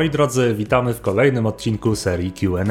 Moi 0.00 0.10
drodzy, 0.10 0.54
witamy 0.54 0.94
w 0.94 1.00
kolejnym 1.00 1.46
odcinku 1.46 1.96
serii 1.96 2.32
QA. 2.32 2.64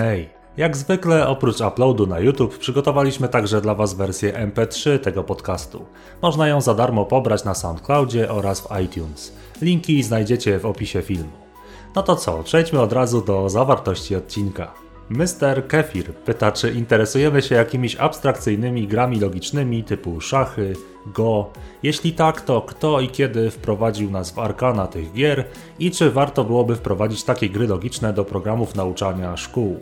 Jak 0.58 0.78
zwykle, 0.78 1.28
oprócz 1.28 1.62
uploadu 1.62 2.08
na 2.08 2.20
YouTube, 2.20 2.58
przygotowaliśmy 2.58 3.28
także 3.28 3.62
dla 3.62 3.76
Was 3.76 3.94
wersję 3.94 4.34
MP3 4.34 5.00
tego 5.00 5.24
podcastu. 5.24 5.86
Można 6.22 6.48
ją 6.48 6.62
za 6.62 6.74
darmo 6.74 7.06
pobrać 7.06 7.44
na 7.44 7.54
SoundCloudzie 7.54 8.32
oraz 8.32 8.62
w 8.62 8.68
iTunes. 8.84 9.34
Linki 9.62 10.04
znajdziecie 10.04 10.60
w 10.60 10.66
opisie 10.66 11.02
filmu. 11.02 11.32
No 11.96 12.04
to 12.04 12.16
co, 12.16 12.44
przejdźmy 12.44 12.82
od 12.82 12.94
razu 12.94 13.22
do 13.22 13.50
zawartości 13.50 14.16
odcinka. 14.16 14.72
Mr. 15.10 15.68
Kefir 15.68 16.14
pyta, 16.14 16.52
czy 16.52 16.72
interesujemy 16.72 17.42
się 17.42 17.56
jakimiś 17.56 17.96
abstrakcyjnymi 17.96 18.88
grami 18.88 19.20
logicznymi 19.20 19.84
typu 19.84 20.22
szachy, 20.22 20.74
go. 21.06 21.50
Jeśli 21.84 22.14
tak, 22.14 22.42
to 22.42 22.62
kto 22.62 23.02
i 23.02 23.10
kiedy 23.10 23.52
wprowadził 23.52 24.12
nas 24.12 24.32
w 24.32 24.40
arkana 24.40 24.88
tych 24.88 25.14
gier 25.14 25.46
i 25.80 25.92
czy 25.92 26.12
warto 26.12 26.44
byłoby 26.44 26.76
wprowadzić 26.76 27.24
takie 27.24 27.50
gry 27.50 27.68
logiczne 27.68 28.14
do 28.14 28.26
programów 28.26 28.76
nauczania 28.76 29.38
szkół. 29.38 29.80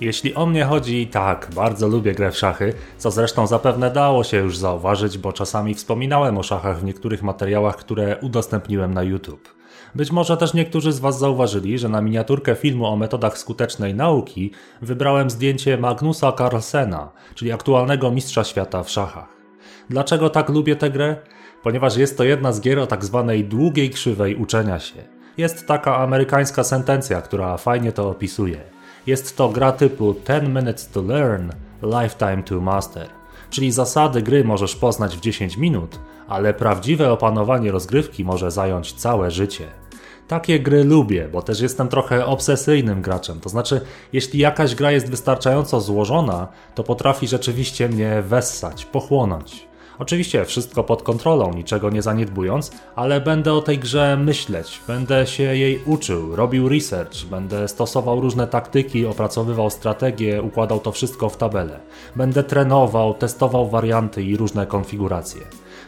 Jeśli 0.00 0.34
o 0.34 0.46
mnie 0.46 0.64
chodzi, 0.64 1.06
tak, 1.06 1.48
bardzo 1.54 1.88
lubię 1.88 2.14
grę 2.14 2.30
w 2.30 2.38
szachy, 2.38 2.72
co 2.98 3.10
zresztą 3.10 3.46
zapewne 3.46 3.90
dało 3.90 4.24
się 4.24 4.36
już 4.36 4.56
zauważyć, 4.56 5.18
bo 5.18 5.32
czasami 5.32 5.74
wspominałem 5.74 6.38
o 6.38 6.42
szachach 6.42 6.80
w 6.80 6.84
niektórych 6.84 7.22
materiałach, 7.22 7.76
które 7.76 8.16
udostępniłem 8.22 8.94
na 8.94 9.02
YouTube. 9.02 9.54
Być 9.94 10.10
może 10.10 10.36
też 10.36 10.54
niektórzy 10.54 10.92
z 10.92 10.98
Was 10.98 11.18
zauważyli, 11.18 11.78
że 11.78 11.88
na 11.88 12.00
miniaturkę 12.00 12.54
filmu 12.54 12.86
o 12.86 12.96
metodach 12.96 13.38
skutecznej 13.38 13.94
nauki 13.94 14.50
wybrałem 14.82 15.30
zdjęcie 15.30 15.78
Magnusa 15.78 16.32
Carlsena, 16.32 17.12
czyli 17.34 17.52
aktualnego 17.52 18.10
mistrza 18.10 18.44
świata 18.44 18.82
w 18.82 18.90
szachach. 18.90 19.28
Dlaczego 19.90 20.30
tak 20.30 20.48
lubię 20.48 20.76
tę 20.76 20.90
grę? 20.90 21.16
Ponieważ 21.62 21.96
jest 21.96 22.18
to 22.18 22.24
jedna 22.24 22.52
z 22.52 22.60
gier 22.60 22.78
o 22.78 22.86
tak 22.86 23.04
zwanej 23.04 23.44
długiej 23.44 23.90
krzywej 23.90 24.36
uczenia 24.36 24.78
się. 24.78 25.02
Jest 25.38 25.66
taka 25.66 25.96
amerykańska 25.96 26.64
sentencja, 26.64 27.22
która 27.22 27.56
fajnie 27.56 27.92
to 27.92 28.10
opisuje. 28.10 28.75
Jest 29.06 29.36
to 29.36 29.48
gra 29.48 29.72
typu 29.72 30.14
10 30.28 30.48
minutes 30.48 30.88
to 30.88 31.02
learn, 31.02 31.50
lifetime 31.82 32.42
to 32.42 32.60
master. 32.60 33.08
Czyli 33.50 33.72
zasady 33.72 34.22
gry 34.22 34.44
możesz 34.44 34.76
poznać 34.76 35.16
w 35.16 35.20
10 35.20 35.56
minut, 35.56 35.98
ale 36.28 36.54
prawdziwe 36.54 37.12
opanowanie 37.12 37.70
rozgrywki 37.70 38.24
może 38.24 38.50
zająć 38.50 38.92
całe 38.92 39.30
życie. 39.30 39.66
Takie 40.28 40.60
gry 40.60 40.84
lubię, 40.84 41.28
bo 41.32 41.42
też 41.42 41.60
jestem 41.60 41.88
trochę 41.88 42.26
obsesyjnym 42.26 43.02
graczem. 43.02 43.40
To 43.40 43.48
znaczy, 43.48 43.80
jeśli 44.12 44.38
jakaś 44.40 44.74
gra 44.74 44.92
jest 44.92 45.10
wystarczająco 45.10 45.80
złożona, 45.80 46.48
to 46.74 46.84
potrafi 46.84 47.28
rzeczywiście 47.28 47.88
mnie 47.88 48.22
wessać, 48.22 48.84
pochłonąć. 48.84 49.65
Oczywiście 49.98 50.44
wszystko 50.44 50.84
pod 50.84 51.02
kontrolą, 51.02 51.52
niczego 51.52 51.90
nie 51.90 52.02
zaniedbując, 52.02 52.70
ale 52.96 53.20
będę 53.20 53.52
o 53.52 53.62
tej 53.62 53.78
grze 53.78 54.16
myśleć, 54.16 54.80
będę 54.86 55.26
się 55.26 55.42
jej 55.42 55.82
uczył, 55.86 56.36
robił 56.36 56.68
research, 56.68 57.24
będę 57.30 57.68
stosował 57.68 58.20
różne 58.20 58.46
taktyki, 58.46 59.06
opracowywał 59.06 59.70
strategie, 59.70 60.42
układał 60.42 60.80
to 60.80 60.92
wszystko 60.92 61.28
w 61.28 61.36
tabelę. 61.36 61.80
Będę 62.16 62.44
trenował, 62.44 63.14
testował 63.14 63.68
warianty 63.68 64.22
i 64.22 64.36
różne 64.36 64.66
konfiguracje. 64.66 65.40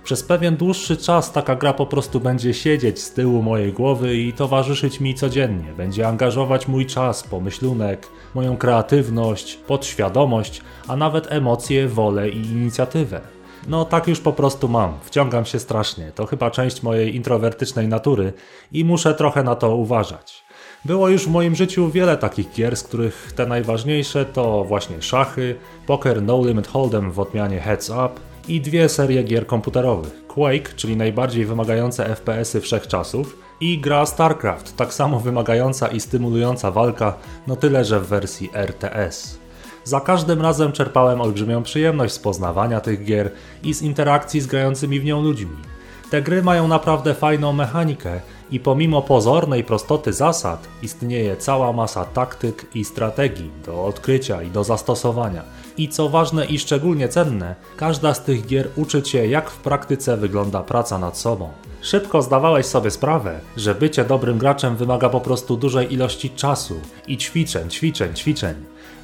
Przez 0.05 0.23
pewien 0.23 0.57
dłuższy 0.57 0.97
czas 0.97 1.33
taka 1.33 1.57
gra 1.57 1.73
po 1.73 1.87
prostu 1.87 2.21
będzie 2.21 2.55
siedzieć 2.55 3.03
z 3.03 3.13
tyłu 3.13 3.43
mojej 3.43 3.73
głowy 3.73 4.17
i 4.17 4.33
towarzyszyć 4.33 5.01
mi 5.01 5.15
codziennie. 5.15 5.73
Będzie 5.77 6.09
angażować 6.09 6.69
mój 6.69 6.87
czas, 6.87 7.23
pomyślunek, 7.23 8.09
moją 8.35 8.57
kreatywność, 8.57 9.55
podświadomość, 9.67 10.63
a 10.89 10.97
nawet 10.97 11.33
emocje, 11.33 11.89
wolę 11.89 12.29
i 12.29 12.37
inicjatywę. 12.37 13.38
No 13.69 13.85
tak 13.85 14.09
już 14.09 14.21
po 14.21 14.33
prostu 14.33 14.69
mam, 14.69 14.99
wciągam 15.03 15.45
się 15.45 15.59
strasznie, 15.59 16.13
to 16.15 16.27
chyba 16.27 16.51
część 16.51 16.83
mojej 16.83 17.17
introwertycznej 17.17 17.89
natury 17.89 18.33
i 18.73 18.85
muszę 18.85 19.15
trochę 19.15 19.43
na 19.43 19.55
to 19.55 19.77
uważać. 19.77 20.45
Było 20.85 21.09
już 21.09 21.27
w 21.27 21.31
moim 21.31 21.55
życiu 21.55 21.91
wiele 21.91 22.17
takich 22.17 22.53
gier, 22.53 22.77
z 22.77 22.83
których 22.83 23.33
te 23.37 23.47
najważniejsze 23.47 24.25
to 24.25 24.65
właśnie 24.65 25.03
szachy, 25.03 25.57
poker 25.87 26.23
No 26.23 26.45
Limit 26.47 26.69
Hold'em 26.69 27.13
w 27.13 27.21
odmianie 27.21 27.61
Heads 27.61 27.91
Up 27.91 28.11
i 28.49 28.61
dwie 28.61 28.89
serie 28.89 29.23
gier 29.23 29.47
komputerowych. 29.47 30.27
Quake, 30.27 30.75
czyli 30.77 30.97
najbardziej 30.97 31.45
wymagające 31.45 32.05
FPS-y 32.17 32.61
wszechczasów 32.61 33.39
i 33.61 33.79
gra 33.79 34.07
StarCraft, 34.07 34.77
tak 34.77 34.95
samo 34.95 35.21
wymagająca 35.21 35.89
i 35.89 36.01
stymulująca 36.01 36.71
walka, 36.71 37.15
no 37.47 37.57
tyle 37.57 37.85
że 37.85 38.01
w 38.01 38.07
wersji 38.07 38.51
RTS. 38.55 39.38
Za 39.89 40.01
każdym 40.01 40.43
razem 40.43 40.73
czerpałem 40.73 41.21
olbrzymią 41.21 41.63
przyjemność 41.63 42.15
z 42.15 42.19
poznawania 42.19 42.81
tych 42.81 43.05
gier 43.05 43.31
i 43.63 43.75
z 43.75 43.83
interakcji 43.83 44.41
z 44.41 44.47
grającymi 44.47 45.01
w 45.01 45.05
nią 45.05 45.23
ludźmi. 45.23 45.57
Te 46.11 46.23
gry 46.23 46.43
mają 46.43 46.69
naprawdę 46.69 47.15
fajną 47.15 47.53
mechanikę 47.53 48.21
i 48.51 48.61
pomimo 48.61 49.03
pozornej 49.03 49.65
prostoty 49.65 50.13
zasad 50.13 50.69
istnieje 50.83 51.37
cała 51.37 51.73
masa 51.73 52.05
taktyk 52.05 52.67
i 52.75 52.85
strategii 52.85 53.51
do 53.67 53.85
odkrycia 53.85 54.43
i 54.43 54.51
do 54.51 54.65
zastosowania. 54.65 55.43
I 55.77 55.89
co 55.89 56.09
ważne 56.09 56.47
i 56.47 56.59
szczególnie 56.59 57.09
cenne, 57.09 57.55
każda 57.77 58.15
z 58.15 58.25
tych 58.25 58.47
gier 58.47 58.69
uczy 58.77 59.03
cię 59.03 59.29
jak 59.29 59.51
w 59.51 59.57
praktyce 59.57 60.17
wygląda 60.17 60.63
praca 60.63 60.99
nad 60.99 61.19
sobą. 61.19 61.49
Szybko 61.89 62.23
zdawałeś 62.23 62.67
sobie 62.67 62.91
sprawę, 62.91 63.41
że 63.57 63.75
bycie 63.75 64.05
dobrym 64.05 64.39
graczem 64.39 64.77
wymaga 64.77 65.09
po 65.09 65.21
prostu 65.21 65.57
dużej 65.57 65.93
ilości 65.93 66.31
czasu 66.31 66.81
i 67.07 67.17
ćwiczeń, 67.17 67.71
ćwiczeń, 67.71 68.15
ćwiczeń. 68.15 68.55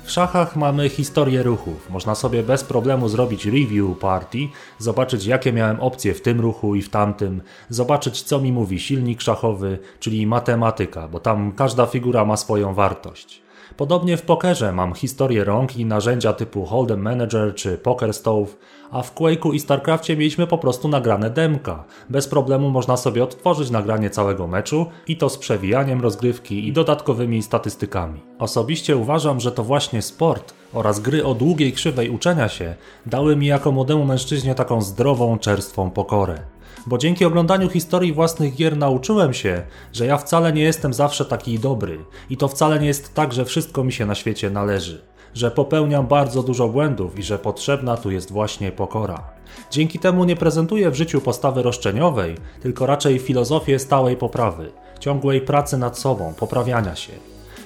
W 0.04 0.10
szachach 0.10 0.56
mamy 0.56 0.88
historię 0.88 1.42
ruchów. 1.42 1.90
Można 1.90 2.14
sobie 2.14 2.42
bez 2.42 2.64
problemu 2.64 3.08
zrobić 3.08 3.46
review 3.46 3.98
party, 3.98 4.38
zobaczyć 4.78 5.26
jakie 5.26 5.52
miałem 5.52 5.80
opcje 5.80 6.14
w 6.14 6.22
tym 6.22 6.40
ruchu 6.40 6.74
i 6.74 6.82
w 6.82 6.90
tamtym, 6.90 7.42
zobaczyć 7.68 8.22
co 8.22 8.40
mi 8.40 8.52
mówi 8.52 8.80
silnik 8.80 9.20
szachowy, 9.20 9.78
czyli 10.00 10.26
matematyka, 10.26 11.08
bo 11.08 11.20
tam 11.20 11.52
każda 11.52 11.86
figura 11.86 12.24
ma 12.24 12.36
swoją 12.36 12.74
wartość. 12.74 13.43
Podobnie 13.76 14.16
w 14.16 14.22
pokerze 14.22 14.72
mam 14.72 14.94
historię 14.94 15.44
rąk 15.44 15.76
i 15.76 15.84
narzędzia 15.84 16.32
typu 16.32 16.64
Hold'em 16.64 16.98
Manager 16.98 17.54
czy 17.54 17.78
Poker 17.78 18.14
Stove, 18.14 18.56
a 18.90 19.02
w 19.02 19.14
Quake'u 19.14 19.54
i 19.54 19.60
StarCraftie 19.60 20.16
mieliśmy 20.16 20.46
po 20.46 20.58
prostu 20.58 20.88
nagrane 20.88 21.30
demka. 21.30 21.84
Bez 22.10 22.28
problemu 22.28 22.70
można 22.70 22.96
sobie 22.96 23.24
odtworzyć 23.24 23.70
nagranie 23.70 24.10
całego 24.10 24.46
meczu 24.46 24.86
i 25.06 25.16
to 25.16 25.28
z 25.28 25.38
przewijaniem 25.38 26.00
rozgrywki 26.00 26.68
i 26.68 26.72
dodatkowymi 26.72 27.42
statystykami. 27.42 28.20
Osobiście 28.38 28.96
uważam, 28.96 29.40
że 29.40 29.52
to 29.52 29.64
właśnie 29.64 30.02
sport 30.02 30.54
oraz 30.72 31.00
gry 31.00 31.24
o 31.24 31.34
długiej 31.34 31.72
krzywej 31.72 32.10
uczenia 32.10 32.48
się 32.48 32.74
dały 33.06 33.36
mi 33.36 33.46
jako 33.46 33.72
młodemu 33.72 34.04
mężczyźnie 34.04 34.54
taką 34.54 34.82
zdrową, 34.82 35.38
czerstwą 35.38 35.90
pokorę 35.90 36.53
bo 36.86 36.98
dzięki 36.98 37.24
oglądaniu 37.24 37.68
historii 37.68 38.12
własnych 38.12 38.54
gier 38.54 38.76
nauczyłem 38.76 39.34
się, 39.34 39.62
że 39.92 40.06
ja 40.06 40.18
wcale 40.18 40.52
nie 40.52 40.62
jestem 40.62 40.94
zawsze 40.94 41.24
taki 41.24 41.58
dobry 41.58 41.98
i 42.30 42.36
to 42.36 42.48
wcale 42.48 42.80
nie 42.80 42.86
jest 42.86 43.14
tak, 43.14 43.32
że 43.32 43.44
wszystko 43.44 43.84
mi 43.84 43.92
się 43.92 44.06
na 44.06 44.14
świecie 44.14 44.50
należy, 44.50 45.02
że 45.34 45.50
popełniam 45.50 46.06
bardzo 46.06 46.42
dużo 46.42 46.68
błędów 46.68 47.18
i 47.18 47.22
że 47.22 47.38
potrzebna 47.38 47.96
tu 47.96 48.10
jest 48.10 48.32
właśnie 48.32 48.72
pokora. 48.72 49.22
Dzięki 49.70 49.98
temu 49.98 50.24
nie 50.24 50.36
prezentuję 50.36 50.90
w 50.90 50.94
życiu 50.94 51.20
postawy 51.20 51.62
roszczeniowej, 51.62 52.36
tylko 52.62 52.86
raczej 52.86 53.18
filozofię 53.18 53.78
stałej 53.78 54.16
poprawy, 54.16 54.72
ciągłej 55.00 55.40
pracy 55.40 55.78
nad 55.78 55.98
sobą, 55.98 56.34
poprawiania 56.34 56.96
się. 56.96 57.12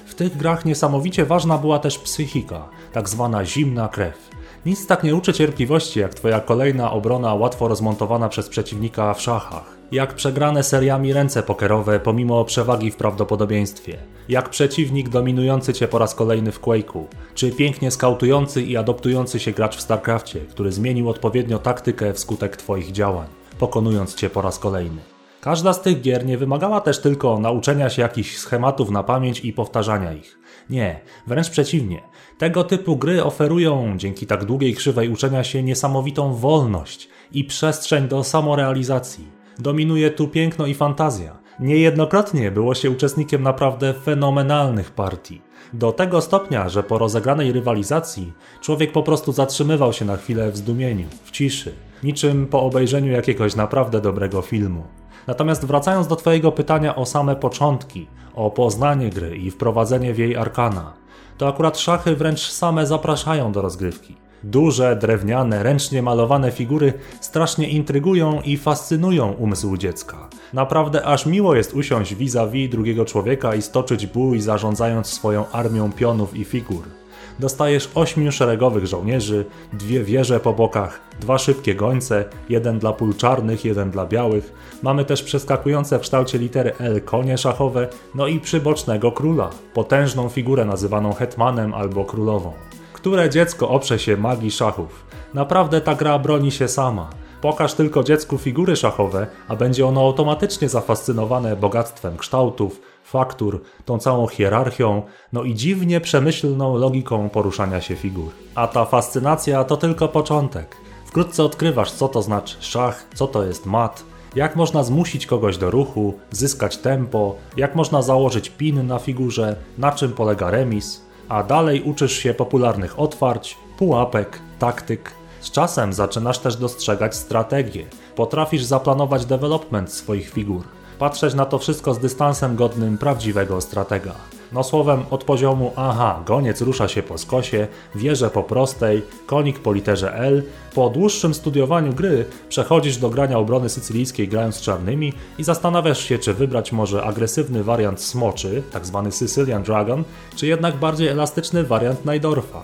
W 0.05 0.15
tych 0.15 0.37
grach 0.37 0.65
niesamowicie 0.65 1.25
ważna 1.25 1.57
była 1.57 1.79
też 1.79 1.99
psychika, 1.99 2.69
tak 2.93 3.09
zwana 3.09 3.45
zimna 3.45 3.87
krew. 3.87 4.29
Nic 4.65 4.87
tak 4.87 5.03
nie 5.03 5.15
uczy 5.15 5.33
cierpliwości, 5.33 5.99
jak 5.99 6.13
twoja 6.13 6.39
kolejna 6.39 6.91
obrona 6.91 7.33
łatwo 7.33 7.67
rozmontowana 7.67 8.29
przez 8.29 8.49
przeciwnika 8.49 9.13
w 9.13 9.21
szachach. 9.21 9.77
Jak 9.91 10.13
przegrane 10.13 10.63
seriami 10.63 11.13
ręce 11.13 11.43
pokerowe 11.43 11.99
pomimo 11.99 12.45
przewagi 12.45 12.91
w 12.91 12.95
prawdopodobieństwie. 12.95 13.97
Jak 14.29 14.49
przeciwnik 14.49 15.09
dominujący 15.09 15.73
cię 15.73 15.87
po 15.87 15.97
raz 15.97 16.15
kolejny 16.15 16.51
w 16.51 16.61
Quake'u. 16.61 17.03
Czy 17.33 17.51
pięknie 17.51 17.91
skautujący 17.91 18.61
i 18.61 18.77
adoptujący 18.77 19.39
się 19.39 19.51
gracz 19.51 19.77
w 19.77 19.81
StarCraftie, 19.81 20.39
który 20.39 20.71
zmienił 20.71 21.09
odpowiednio 21.09 21.59
taktykę 21.59 22.13
wskutek 22.13 22.57
twoich 22.57 22.91
działań, 22.91 23.27
pokonując 23.59 24.15
cię 24.15 24.29
po 24.29 24.41
raz 24.41 24.59
kolejny. 24.59 25.01
Każda 25.41 25.73
z 25.73 25.81
tych 25.81 26.01
gier 26.01 26.25
nie 26.25 26.37
wymagała 26.37 26.81
też 26.81 27.01
tylko 27.01 27.39
nauczenia 27.39 27.89
się 27.89 28.01
jakichś 28.01 28.37
schematów 28.37 28.89
na 28.89 29.03
pamięć 29.03 29.39
i 29.39 29.53
powtarzania 29.53 30.13
ich. 30.13 30.39
Nie, 30.69 30.99
wręcz 31.27 31.49
przeciwnie. 31.49 32.01
Tego 32.39 32.63
typu 32.63 32.97
gry 32.97 33.23
oferują, 33.23 33.93
dzięki 33.97 34.27
tak 34.27 34.45
długiej 34.45 34.75
krzywej 34.75 35.09
uczenia 35.09 35.43
się, 35.43 35.63
niesamowitą 35.63 36.33
wolność 36.33 37.09
i 37.31 37.43
przestrzeń 37.43 38.07
do 38.07 38.23
samorealizacji. 38.23 39.27
Dominuje 39.57 40.11
tu 40.11 40.27
piękno 40.27 40.65
i 40.65 40.73
fantazja. 40.73 41.39
Niejednokrotnie 41.59 42.51
było 42.51 42.75
się 42.75 42.91
uczestnikiem 42.91 43.43
naprawdę 43.43 43.93
fenomenalnych 43.93 44.91
partii. 44.91 45.41
Do 45.73 45.91
tego 45.91 46.21
stopnia, 46.21 46.69
że 46.69 46.83
po 46.83 46.97
rozegranej 46.97 47.51
rywalizacji 47.51 48.33
człowiek 48.61 48.91
po 48.91 49.03
prostu 49.03 49.31
zatrzymywał 49.31 49.93
się 49.93 50.05
na 50.05 50.17
chwilę 50.17 50.51
w 50.51 50.57
zdumieniu, 50.57 51.07
w 51.23 51.31
ciszy, 51.31 51.73
niczym 52.03 52.47
po 52.47 52.63
obejrzeniu 52.63 53.11
jakiegoś 53.11 53.55
naprawdę 53.55 54.01
dobrego 54.01 54.41
filmu. 54.41 54.83
Natomiast 55.27 55.65
wracając 55.65 56.07
do 56.07 56.15
Twojego 56.15 56.51
pytania 56.51 56.95
o 56.95 57.05
same 57.05 57.35
początki, 57.35 58.07
o 58.35 58.51
poznanie 58.51 59.09
gry 59.09 59.37
i 59.37 59.51
wprowadzenie 59.51 60.13
w 60.13 60.17
jej 60.17 60.35
arkana, 60.35 60.93
to 61.39 61.47
akurat 61.47 61.77
szachy 61.77 62.15
wręcz 62.15 62.39
same 62.51 62.85
zapraszają 62.85 63.51
do 63.51 63.61
rozgrywki. 63.61 64.15
Duże, 64.43 64.95
drewniane, 64.95 65.63
ręcznie 65.63 66.01
malowane 66.01 66.51
figury 66.51 66.93
strasznie 67.21 67.69
intrygują 67.69 68.41
i 68.41 68.57
fascynują 68.57 69.31
umysł 69.31 69.77
dziecka. 69.77 70.29
Naprawdę 70.53 71.05
aż 71.05 71.25
miło 71.25 71.55
jest 71.55 71.73
usiąść 71.73 72.15
vis-a-vis 72.15 72.69
drugiego 72.69 73.05
człowieka 73.05 73.55
i 73.55 73.61
stoczyć 73.61 74.07
bój 74.07 74.41
zarządzając 74.41 75.07
swoją 75.07 75.49
armią 75.51 75.91
pionów 75.91 76.35
i 76.35 76.45
figur 76.45 76.98
dostajesz 77.39 77.89
ośmiu 77.95 78.31
szeregowych 78.31 78.87
żołnierzy, 78.87 79.45
dwie 79.73 80.03
wieże 80.03 80.39
po 80.39 80.53
bokach, 80.53 80.99
dwa 81.19 81.37
szybkie 81.37 81.75
gońce, 81.75 82.25
jeden 82.49 82.79
dla 82.79 82.93
pól 82.93 83.15
czarnych, 83.15 83.65
jeden 83.65 83.91
dla 83.91 84.05
białych. 84.05 84.53
Mamy 84.83 85.05
też 85.05 85.23
przeskakujące 85.23 85.99
w 85.99 86.01
kształcie 86.01 86.37
litery 86.37 86.73
L 86.79 87.01
konie 87.01 87.37
szachowe, 87.37 87.87
no 88.15 88.27
i 88.27 88.39
przybocznego 88.39 89.11
króla, 89.11 89.49
potężną 89.73 90.29
figurę 90.29 90.65
nazywaną 90.65 91.13
hetmanem 91.13 91.73
albo 91.73 92.05
królową. 92.05 92.53
Które 92.93 93.29
dziecko 93.29 93.69
oprze 93.69 93.99
się 93.99 94.17
magii 94.17 94.51
szachów? 94.51 95.05
Naprawdę 95.33 95.81
ta 95.81 95.95
gra 95.95 96.19
broni 96.19 96.51
się 96.51 96.67
sama. 96.67 97.09
Pokaż 97.41 97.73
tylko 97.73 98.03
dziecku 98.03 98.37
figury 98.37 98.75
szachowe, 98.75 99.27
a 99.47 99.55
będzie 99.55 99.85
ono 99.85 100.01
automatycznie 100.01 100.69
zafascynowane 100.69 101.55
bogactwem 101.55 102.17
kształtów, 102.17 102.81
faktur, 103.09 103.61
tą 103.85 103.99
całą 103.99 104.27
hierarchią, 104.27 105.01
no 105.33 105.43
i 105.43 105.55
dziwnie 105.55 106.01
przemyślną 106.01 106.77
logiką 106.77 107.29
poruszania 107.29 107.81
się 107.81 107.95
figur. 107.95 108.31
A 108.55 108.67
ta 108.67 108.85
fascynacja 108.85 109.63
to 109.63 109.77
tylko 109.77 110.07
początek. 110.07 110.77
Wkrótce 111.05 111.43
odkrywasz, 111.43 111.91
co 111.91 112.07
to 112.07 112.21
znaczy 112.21 112.55
szach, 112.59 113.05
co 113.13 113.27
to 113.27 113.43
jest 113.43 113.65
mat, 113.65 114.03
jak 114.35 114.55
można 114.55 114.83
zmusić 114.83 115.25
kogoś 115.25 115.57
do 115.57 115.71
ruchu, 115.71 116.13
zyskać 116.31 116.77
tempo, 116.77 117.35
jak 117.57 117.75
można 117.75 118.01
założyć 118.01 118.49
pin 118.49 118.87
na 118.87 118.99
figurze, 118.99 119.55
na 119.77 119.91
czym 119.91 120.11
polega 120.11 120.51
remis, 120.51 121.01
a 121.29 121.43
dalej 121.43 121.83
uczysz 121.83 122.13
się 122.13 122.33
popularnych 122.33 122.99
otwarć, 122.99 123.57
pułapek, 123.77 124.39
taktyk. 124.59 125.11
Z 125.41 125.51
czasem 125.51 125.93
zaczynasz 125.93 126.39
też 126.39 126.55
dostrzegać 126.55 127.15
strategię. 127.15 127.85
Potrafisz 128.15 128.63
zaplanować 128.63 129.25
development 129.25 129.93
swoich 129.93 130.29
figur 130.29 130.78
patrzeć 130.99 131.33
na 131.33 131.45
to 131.45 131.59
wszystko 131.59 131.93
z 131.93 131.99
dystansem 131.99 132.55
godnym 132.55 132.97
prawdziwego 132.97 133.61
stratega. 133.61 134.15
No 134.51 134.63
słowem, 134.63 135.03
od 135.09 135.23
poziomu 135.23 135.73
aha, 135.75 136.23
goniec 136.25 136.61
rusza 136.61 136.87
się 136.87 137.03
po 137.03 137.17
skosie, 137.17 137.67
wieże 137.95 138.29
po 138.29 138.43
prostej, 138.43 139.01
konik 139.25 139.59
po 139.59 139.73
literze 139.73 140.13
L, 140.13 140.43
po 140.73 140.89
dłuższym 140.89 141.33
studiowaniu 141.33 141.93
gry 141.93 142.25
przechodzisz 142.49 142.97
do 142.97 143.09
grania 143.09 143.37
obrony 143.37 143.69
sycylijskiej 143.69 144.27
grając 144.27 144.55
z 144.55 144.61
czarnymi 144.61 145.13
i 145.37 145.43
zastanawiasz 145.43 146.03
się, 146.03 146.19
czy 146.19 146.33
wybrać 146.33 146.71
może 146.71 147.03
agresywny 147.03 147.63
wariant 147.63 148.01
smoczy, 148.01 148.63
tzw. 148.73 149.01
Tak 149.03 149.13
Sicilian 149.13 149.63
Dragon, 149.63 150.03
czy 150.35 150.47
jednak 150.47 150.77
bardziej 150.77 151.07
elastyczny 151.07 151.63
wariant 151.63 152.05
Najdorfa. 152.05 152.61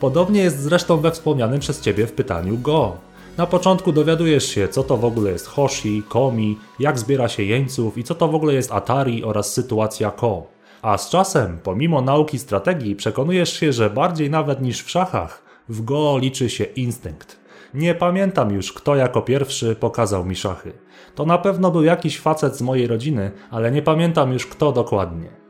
Podobnie 0.00 0.42
jest 0.42 0.60
zresztą 0.60 0.96
we 0.96 1.10
wspomnianym 1.10 1.60
przez 1.60 1.80
Ciebie 1.80 2.06
w 2.06 2.12
pytaniu 2.12 2.58
Go. 2.58 2.96
Na 3.38 3.46
początku 3.46 3.92
dowiadujesz 3.92 4.46
się, 4.46 4.68
co 4.68 4.82
to 4.82 4.96
w 4.96 5.04
ogóle 5.04 5.30
jest 5.30 5.46
Hoshi, 5.46 6.02
Komi, 6.08 6.58
jak 6.78 6.98
zbiera 6.98 7.28
się 7.28 7.42
jeńców 7.42 7.98
i 7.98 8.04
co 8.04 8.14
to 8.14 8.28
w 8.28 8.34
ogóle 8.34 8.54
jest 8.54 8.72
Atari 8.72 9.24
oraz 9.24 9.52
sytuacja 9.52 10.10
Ko. 10.10 10.46
A 10.82 10.98
z 10.98 11.10
czasem, 11.10 11.58
pomimo 11.62 12.00
nauki 12.00 12.38
strategii, 12.38 12.96
przekonujesz 12.96 13.52
się, 13.52 13.72
że 13.72 13.90
bardziej 13.90 14.30
nawet 14.30 14.62
niż 14.62 14.82
w 14.82 14.90
szachach, 14.90 15.42
w 15.68 15.84
Go 15.84 16.18
liczy 16.18 16.50
się 16.50 16.64
instynkt. 16.64 17.40
Nie 17.74 17.94
pamiętam 17.94 18.50
już, 18.50 18.72
kto 18.72 18.96
jako 18.96 19.22
pierwszy 19.22 19.76
pokazał 19.76 20.24
mi 20.24 20.36
szachy. 20.36 20.72
To 21.14 21.26
na 21.26 21.38
pewno 21.38 21.70
był 21.70 21.82
jakiś 21.82 22.20
facet 22.20 22.56
z 22.56 22.62
mojej 22.62 22.86
rodziny, 22.86 23.30
ale 23.50 23.72
nie 23.72 23.82
pamiętam 23.82 24.32
już 24.32 24.46
kto 24.46 24.72
dokładnie. 24.72 25.43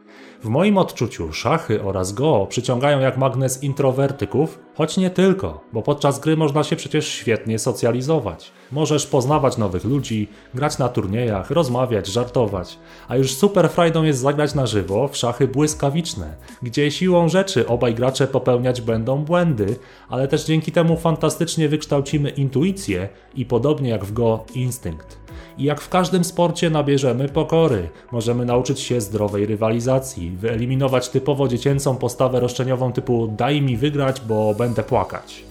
W 0.44 0.49
moim 0.49 0.79
odczuciu 0.79 1.32
szachy 1.32 1.82
oraz 1.82 2.12
go 2.12 2.46
przyciągają 2.46 3.00
jak 3.00 3.17
magnes 3.17 3.62
introwertyków, 3.62 4.58
choć 4.75 4.96
nie 4.96 5.11
tylko, 5.11 5.61
bo 5.73 5.82
podczas 5.82 6.20
gry 6.20 6.37
można 6.37 6.64
się 6.64 6.76
przecież 6.76 7.08
świetnie 7.08 7.58
socjalizować. 7.58 8.52
Możesz 8.73 9.06
poznawać 9.06 9.58
nowych 9.58 9.85
ludzi, 9.85 10.29
grać 10.55 10.79
na 10.79 10.88
turniejach, 10.88 11.50
rozmawiać, 11.50 12.06
żartować. 12.06 12.79
A 13.08 13.17
już 13.17 13.35
super 13.35 13.70
frajdą 13.70 14.02
jest 14.02 14.20
zagrać 14.20 14.55
na 14.55 14.67
żywo 14.67 15.08
w 15.08 15.17
szachy 15.17 15.49
błyskawiczne, 15.49 16.37
gdzie 16.62 16.91
siłą 16.91 17.29
rzeczy 17.29 17.69
obaj 17.69 17.94
gracze 17.94 18.26
popełniać 18.26 18.81
będą 18.81 19.25
błędy, 19.25 19.76
ale 20.08 20.29
też 20.29 20.44
dzięki 20.44 20.73
temu 20.73 20.96
fantastycznie 20.96 21.69
wykształcimy 21.69 22.31
intuicję 22.31 23.08
i 23.35 23.46
podobnie 23.46 23.91
jak 23.91 24.05
w 24.05 24.12
go 24.12 24.44
instynkt. 24.55 25.23
I 25.58 25.64
jak 25.64 25.80
w 25.80 25.88
każdym 25.88 26.24
sporcie 26.24 26.70
nabierzemy 26.70 27.28
pokory. 27.28 27.88
Możemy 28.12 28.44
nauczyć 28.44 28.80
się 28.80 29.00
zdrowej 29.00 29.46
rywalizacji, 29.46 30.30
wyeliminować 30.30 31.08
typowo 31.08 31.48
dziecięcą 31.48 31.96
postawę 31.96 32.40
roszczeniową 32.40 32.92
typu 32.92 33.28
daj 33.36 33.62
mi 33.62 33.76
wygrać, 33.76 34.20
bo 34.20 34.54
będę 34.54 34.82
płakać. 34.82 35.44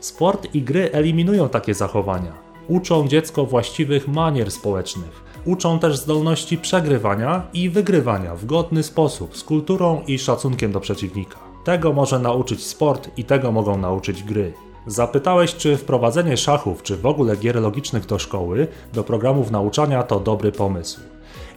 Sport 0.00 0.54
i 0.54 0.62
gry 0.62 0.92
eliminują 0.92 1.48
takie 1.48 1.74
zachowania. 1.74 2.32
Uczą 2.68 3.08
dziecko 3.08 3.46
właściwych 3.46 4.08
manier 4.08 4.50
społecznych. 4.50 5.24
Uczą 5.44 5.78
też 5.78 5.96
zdolności 5.96 6.58
przegrywania 6.58 7.42
i 7.52 7.70
wygrywania 7.70 8.34
w 8.36 8.46
godny 8.46 8.82
sposób, 8.82 9.36
z 9.36 9.44
kulturą 9.44 10.02
i 10.06 10.18
szacunkiem 10.18 10.72
do 10.72 10.80
przeciwnika. 10.80 11.38
Tego 11.64 11.92
może 11.92 12.18
nauczyć 12.18 12.66
sport 12.66 13.10
i 13.16 13.24
tego 13.24 13.52
mogą 13.52 13.78
nauczyć 13.78 14.22
gry. 14.22 14.52
Zapytałeś, 14.86 15.54
czy 15.54 15.76
wprowadzenie 15.76 16.36
szachów, 16.36 16.82
czy 16.82 16.96
w 16.96 17.06
ogóle 17.06 17.36
gier 17.36 17.56
logicznych 17.56 18.06
do 18.06 18.18
szkoły, 18.18 18.66
do 18.92 19.04
programów 19.04 19.50
nauczania 19.50 20.02
to 20.02 20.20
dobry 20.20 20.52
pomysł. 20.52 21.00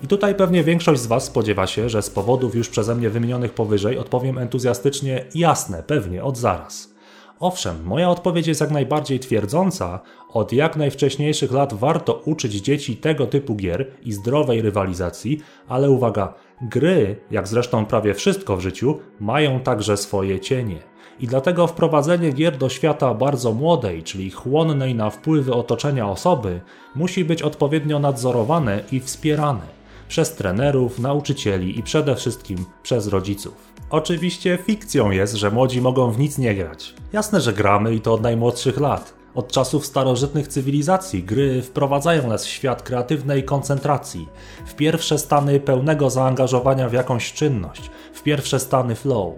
I 0.04 0.08
tutaj 0.08 0.36
pewnie 0.36 0.64
większość 0.64 1.02
z 1.02 1.08
Was 1.08 1.24
spodziewa 1.24 1.68
się, 1.68 1.90
że 1.90 2.02
z 2.02 2.10
powodów 2.10 2.56
już 2.56 2.70
przeze 2.70 2.96
mnie 2.96 3.10
wymienionych 3.10 3.54
powyżej 3.54 3.98
odpowiem 3.98 4.38
entuzjastycznie 4.38 5.26
jasne, 5.36 5.84
pewnie, 5.84 6.24
od 6.24 6.38
zaraz. 6.38 6.94
Owszem, 7.40 7.84
moja 7.84 8.10
odpowiedź 8.10 8.48
jest 8.48 8.62
jak 8.62 8.72
najbardziej 8.72 9.20
twierdząca, 9.20 10.00
od 10.30 10.54
jak 10.54 10.76
najwcześniejszych 10.76 11.52
lat 11.52 11.74
warto 11.74 12.22
uczyć 12.26 12.54
dzieci 12.54 12.98
tego 12.98 13.28
typu 13.28 13.56
gier 13.56 13.92
i 14.02 14.12
zdrowej 14.12 14.62
rywalizacji, 14.62 15.40
ale 15.68 15.90
uwaga, 15.90 16.34
gry, 16.62 17.16
jak 17.32 17.48
zresztą 17.48 17.86
prawie 17.86 18.14
wszystko 18.14 18.58
w 18.58 18.62
życiu, 18.62 19.00
mają 19.20 19.60
także 19.60 19.98
swoje 19.98 20.40
cienie. 20.40 20.93
I 21.20 21.28
dlatego 21.28 21.68
wprowadzenie 21.68 22.32
gier 22.32 22.58
do 22.58 22.70
świata 22.70 23.14
bardzo 23.14 23.54
młodej, 23.54 24.04
czyli 24.04 24.32
chłonnej 24.32 24.96
na 24.96 25.10
wpływy 25.10 25.54
otoczenia 25.54 26.10
osoby, 26.10 26.62
musi 26.96 27.26
być 27.26 27.42
odpowiednio 27.42 28.00
nadzorowane 28.00 28.84
i 28.92 29.00
wspierane 29.00 29.84
przez 30.08 30.36
trenerów, 30.36 31.00
nauczycieli 31.00 31.80
i 31.80 31.84
przede 31.84 32.16
wszystkim 32.16 32.66
przez 32.84 33.08
rodziców. 33.08 33.74
Oczywiście 33.90 34.58
fikcją 34.66 35.12
jest, 35.12 35.34
że 35.34 35.52
młodzi 35.52 35.82
mogą 35.82 36.12
w 36.12 36.20
nic 36.20 36.38
nie 36.38 36.56
grać. 36.56 36.94
Jasne, 37.14 37.42
że 37.42 37.54
gramy 37.54 37.96
i 37.96 38.02
to 38.02 38.14
od 38.14 38.22
najmłodszych 38.22 38.80
lat. 38.80 39.14
Od 39.36 39.52
czasów 39.52 39.86
starożytnych 39.86 40.48
cywilizacji 40.48 41.24
gry 41.24 41.62
wprowadzają 41.62 42.28
nas 42.28 42.46
w 42.46 42.50
świat 42.50 42.82
kreatywnej 42.82 43.44
koncentracji, 43.44 44.28
w 44.66 44.76
pierwsze 44.76 45.18
stany 45.18 45.60
pełnego 45.60 46.10
zaangażowania 46.10 46.90
w 46.90 46.94
jakąś 46.94 47.34
czynność, 47.34 47.92
w 48.14 48.24
pierwsze 48.24 48.60
stany 48.60 48.96
flow. 48.96 49.34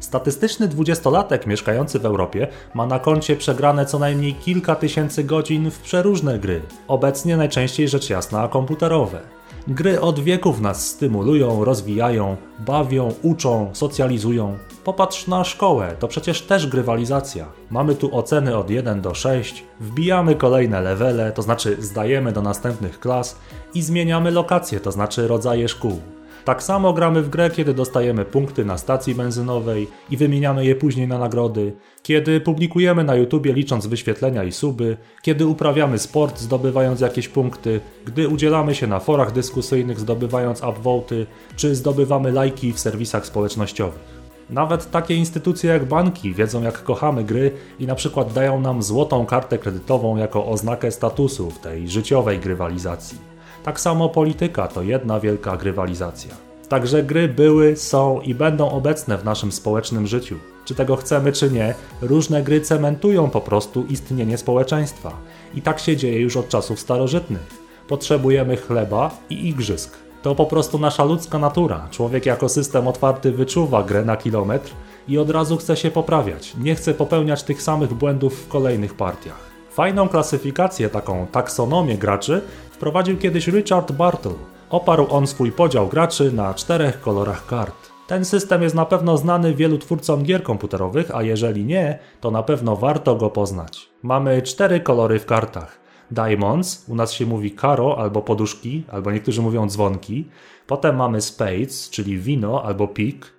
Statystyczny 0.00 0.68
dwudziestolatek 0.68 1.46
mieszkający 1.46 1.98
w 1.98 2.06
Europie 2.06 2.48
ma 2.74 2.86
na 2.86 2.98
koncie 2.98 3.36
przegrane 3.36 3.86
co 3.86 3.98
najmniej 3.98 4.34
kilka 4.34 4.74
tysięcy 4.74 5.24
godzin 5.24 5.70
w 5.70 5.78
przeróżne 5.78 6.38
gry, 6.38 6.62
obecnie 6.88 7.36
najczęściej 7.36 7.88
rzecz 7.88 8.10
jasna 8.10 8.48
komputerowe. 8.48 9.36
Gry 9.68 10.00
od 10.00 10.20
wieków 10.20 10.60
nas 10.60 10.86
stymulują, 10.86 11.64
rozwijają, 11.64 12.36
bawią, 12.58 13.14
uczą, 13.22 13.70
socjalizują. 13.72 14.58
Popatrz 14.84 15.26
na 15.26 15.44
szkołę, 15.44 15.96
to 15.98 16.08
przecież 16.08 16.42
też 16.42 16.66
grywalizacja. 16.66 17.46
Mamy 17.70 17.94
tu 17.94 18.16
oceny 18.16 18.56
od 18.56 18.70
1 18.70 19.00
do 19.00 19.14
6, 19.14 19.64
wbijamy 19.80 20.34
kolejne 20.34 20.80
levele, 20.80 21.32
to 21.32 21.42
znaczy 21.42 21.76
zdajemy 21.80 22.32
do 22.32 22.42
następnych 22.42 23.00
klas 23.00 23.36
i 23.74 23.82
zmieniamy 23.82 24.30
lokacje, 24.30 24.80
to 24.80 24.92
znaczy 24.92 25.28
rodzaje 25.28 25.68
szkół. 25.68 26.00
Tak 26.46 26.62
samo 26.62 26.92
gramy 26.92 27.22
w 27.22 27.28
grę, 27.28 27.50
kiedy 27.50 27.74
dostajemy 27.74 28.24
punkty 28.24 28.64
na 28.64 28.78
stacji 28.78 29.14
benzynowej 29.14 29.88
i 30.10 30.16
wymieniamy 30.16 30.66
je 30.66 30.74
później 30.74 31.08
na 31.08 31.18
nagrody, 31.18 31.72
kiedy 32.02 32.40
publikujemy 32.40 33.04
na 33.04 33.14
YouTubie 33.14 33.52
licząc 33.52 33.86
wyświetlenia 33.86 34.44
i 34.44 34.52
suby, 34.52 34.96
kiedy 35.22 35.46
uprawiamy 35.46 35.98
sport 35.98 36.40
zdobywając 36.40 37.00
jakieś 37.00 37.28
punkty, 37.28 37.80
gdy 38.04 38.28
udzielamy 38.28 38.74
się 38.74 38.86
na 38.86 39.00
forach 39.00 39.32
dyskusyjnych 39.32 40.00
zdobywając 40.00 40.62
upvoty, 40.62 41.26
czy 41.56 41.74
zdobywamy 41.74 42.32
lajki 42.32 42.72
w 42.72 42.80
serwisach 42.80 43.26
społecznościowych. 43.26 44.16
Nawet 44.50 44.90
takie 44.90 45.14
instytucje 45.14 45.70
jak 45.70 45.84
banki 45.84 46.34
wiedzą 46.34 46.62
jak 46.62 46.82
kochamy 46.82 47.24
gry 47.24 47.50
i 47.80 47.86
na 47.86 47.94
przykład 47.94 48.32
dają 48.32 48.60
nam 48.60 48.82
złotą 48.82 49.26
kartę 49.26 49.58
kredytową 49.58 50.16
jako 50.16 50.46
oznakę 50.46 50.90
statusu 50.90 51.50
w 51.50 51.58
tej 51.58 51.88
życiowej 51.88 52.38
grywalizacji. 52.38 53.35
Tak 53.66 53.80
samo 53.80 54.08
polityka 54.08 54.68
to 54.68 54.82
jedna 54.82 55.20
wielka 55.20 55.56
grywalizacja. 55.56 56.34
Także 56.68 57.02
gry 57.02 57.28
były, 57.28 57.76
są 57.76 58.20
i 58.20 58.34
będą 58.34 58.70
obecne 58.70 59.18
w 59.18 59.24
naszym 59.24 59.52
społecznym 59.52 60.06
życiu. 60.06 60.36
Czy 60.64 60.74
tego 60.74 60.96
chcemy, 60.96 61.32
czy 61.32 61.50
nie, 61.50 61.74
różne 62.02 62.42
gry 62.42 62.60
cementują 62.60 63.30
po 63.30 63.40
prostu 63.40 63.84
istnienie 63.84 64.38
społeczeństwa. 64.38 65.12
I 65.54 65.62
tak 65.62 65.78
się 65.78 65.96
dzieje 65.96 66.20
już 66.20 66.36
od 66.36 66.48
czasów 66.48 66.80
starożytnych. 66.80 67.46
Potrzebujemy 67.88 68.56
chleba 68.56 69.10
i 69.30 69.48
igrzysk. 69.48 69.96
To 70.22 70.34
po 70.34 70.46
prostu 70.46 70.78
nasza 70.78 71.04
ludzka 71.04 71.38
natura. 71.38 71.88
Człowiek 71.90 72.26
jako 72.26 72.48
system 72.48 72.88
otwarty 72.88 73.32
wyczuwa 73.32 73.82
grę 73.82 74.04
na 74.04 74.16
kilometr 74.16 74.72
i 75.08 75.18
od 75.18 75.30
razu 75.30 75.56
chce 75.56 75.76
się 75.76 75.90
poprawiać, 75.90 76.56
nie 76.56 76.74
chce 76.74 76.94
popełniać 76.94 77.42
tych 77.42 77.62
samych 77.62 77.94
błędów 77.94 78.44
w 78.44 78.48
kolejnych 78.48 78.94
partiach. 78.94 79.45
Fajną 79.76 80.08
klasyfikację, 80.08 80.88
taką 80.88 81.26
taksonomię 81.26 81.98
graczy 81.98 82.42
wprowadził 82.70 83.18
kiedyś 83.18 83.48
Richard 83.48 83.92
Bartle. 83.92 84.34
Oparł 84.70 85.06
on 85.10 85.26
swój 85.26 85.52
podział 85.52 85.88
graczy 85.88 86.32
na 86.32 86.54
czterech 86.54 87.00
kolorach 87.00 87.46
kart. 87.46 87.74
Ten 88.06 88.24
system 88.24 88.62
jest 88.62 88.74
na 88.74 88.84
pewno 88.84 89.16
znany 89.16 89.54
wielu 89.54 89.78
twórcom 89.78 90.22
gier 90.22 90.42
komputerowych, 90.42 91.14
a 91.14 91.22
jeżeli 91.22 91.64
nie, 91.64 91.98
to 92.20 92.30
na 92.30 92.42
pewno 92.42 92.76
warto 92.76 93.16
go 93.16 93.30
poznać. 93.30 93.88
Mamy 94.02 94.42
cztery 94.42 94.80
kolory 94.80 95.18
w 95.18 95.26
kartach. 95.26 95.80
Diamonds, 96.10 96.84
u 96.88 96.94
nas 96.94 97.12
się 97.12 97.26
mówi 97.26 97.50
karo 97.50 97.98
albo 97.98 98.22
poduszki, 98.22 98.84
albo 98.92 99.12
niektórzy 99.12 99.42
mówią 99.42 99.68
dzwonki. 99.68 100.28
Potem 100.66 100.96
mamy 100.96 101.20
spades, 101.20 101.90
czyli 101.90 102.18
wino 102.18 102.62
albo 102.62 102.88
pik. 102.88 103.32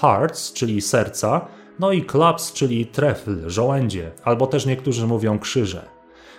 Hearts, 0.00 0.52
czyli 0.52 0.80
serca. 0.80 1.46
No 1.78 1.92
i 1.92 2.02
clubs, 2.02 2.52
czyli 2.52 2.86
trefl, 2.86 3.48
żołędzie, 3.50 4.10
albo 4.24 4.46
też 4.46 4.66
niektórzy 4.66 5.06
mówią 5.06 5.38
krzyże. 5.38 5.88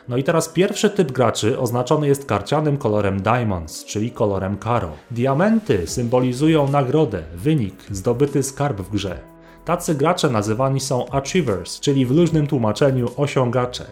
No 0.08 0.18
i 0.18 0.24
teraz 0.24 0.50
pierwszy 0.50 0.90
typ 0.90 1.12
graczy 1.12 1.60
oznaczony 1.60 2.08
jest 2.08 2.26
karcianym 2.26 2.78
kolorem 2.78 3.22
Diamonds, 3.22 3.86
czyli 3.86 4.12
kolorem 4.12 4.58
Karo. 4.58 4.92
Diamenty 5.12 5.88
symbolizują 5.88 6.68
nagrodę, 6.68 7.24
wynik, 7.36 7.76
zdobyty 7.92 8.44
skarb 8.44 8.82
w 8.82 8.90
grze. 8.90 9.20
Tacy 9.66 9.96
gracze 9.96 10.30
nazywani 10.30 10.80
są 10.80 11.10
Achievers, 11.10 11.80
czyli 11.80 12.06
w 12.06 12.12
luźnym 12.12 12.48
tłumaczeniu 12.48 13.10
osiągacze. 13.18 13.86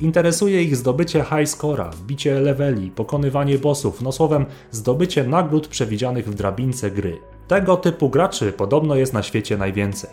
Interesuje 0.00 0.62
ich 0.62 0.76
zdobycie 0.76 1.24
high 1.24 1.48
scora, 1.48 1.90
bicie 2.06 2.40
leveli, 2.40 2.90
pokonywanie 2.90 3.58
bossów, 3.58 4.02
no 4.02 4.12
słowem 4.12 4.46
zdobycie 4.70 5.24
nagród 5.24 5.68
przewidzianych 5.68 6.30
w 6.30 6.34
drabince 6.34 6.90
gry. 6.90 7.18
Tego 7.50 7.76
typu 7.76 8.08
graczy 8.08 8.52
podobno 8.52 8.94
jest 8.94 9.12
na 9.12 9.22
świecie 9.22 9.56
najwięcej. 9.56 10.10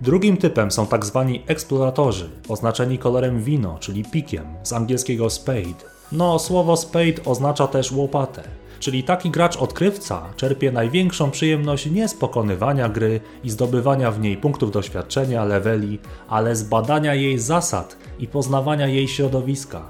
Drugim 0.00 0.36
typem 0.36 0.70
są 0.70 0.86
tak 0.86 1.04
zwani 1.04 1.42
eksploratorzy, 1.46 2.30
oznaczeni 2.48 2.98
kolorem 2.98 3.42
wino, 3.42 3.78
czyli 3.80 4.04
pikiem, 4.04 4.44
z 4.62 4.72
angielskiego 4.72 5.30
spade. 5.30 5.84
No, 6.12 6.38
słowo 6.38 6.76
spade 6.76 7.24
oznacza 7.24 7.66
też 7.66 7.92
łopatę. 7.92 8.42
Czyli 8.80 9.04
taki 9.04 9.30
gracz 9.30 9.56
odkrywca 9.56 10.22
czerpie 10.36 10.72
największą 10.72 11.30
przyjemność 11.30 11.86
nie 11.86 12.08
z 12.08 12.14
pokonywania 12.14 12.88
gry 12.88 13.20
i 13.44 13.50
zdobywania 13.50 14.10
w 14.10 14.20
niej 14.20 14.36
punktów 14.36 14.70
doświadczenia, 14.70 15.44
leveli, 15.44 15.98
ale 16.28 16.56
z 16.56 16.62
badania 16.62 17.14
jej 17.14 17.38
zasad 17.38 17.96
i 18.18 18.26
poznawania 18.28 18.86
jej 18.86 19.08
środowiska 19.08 19.82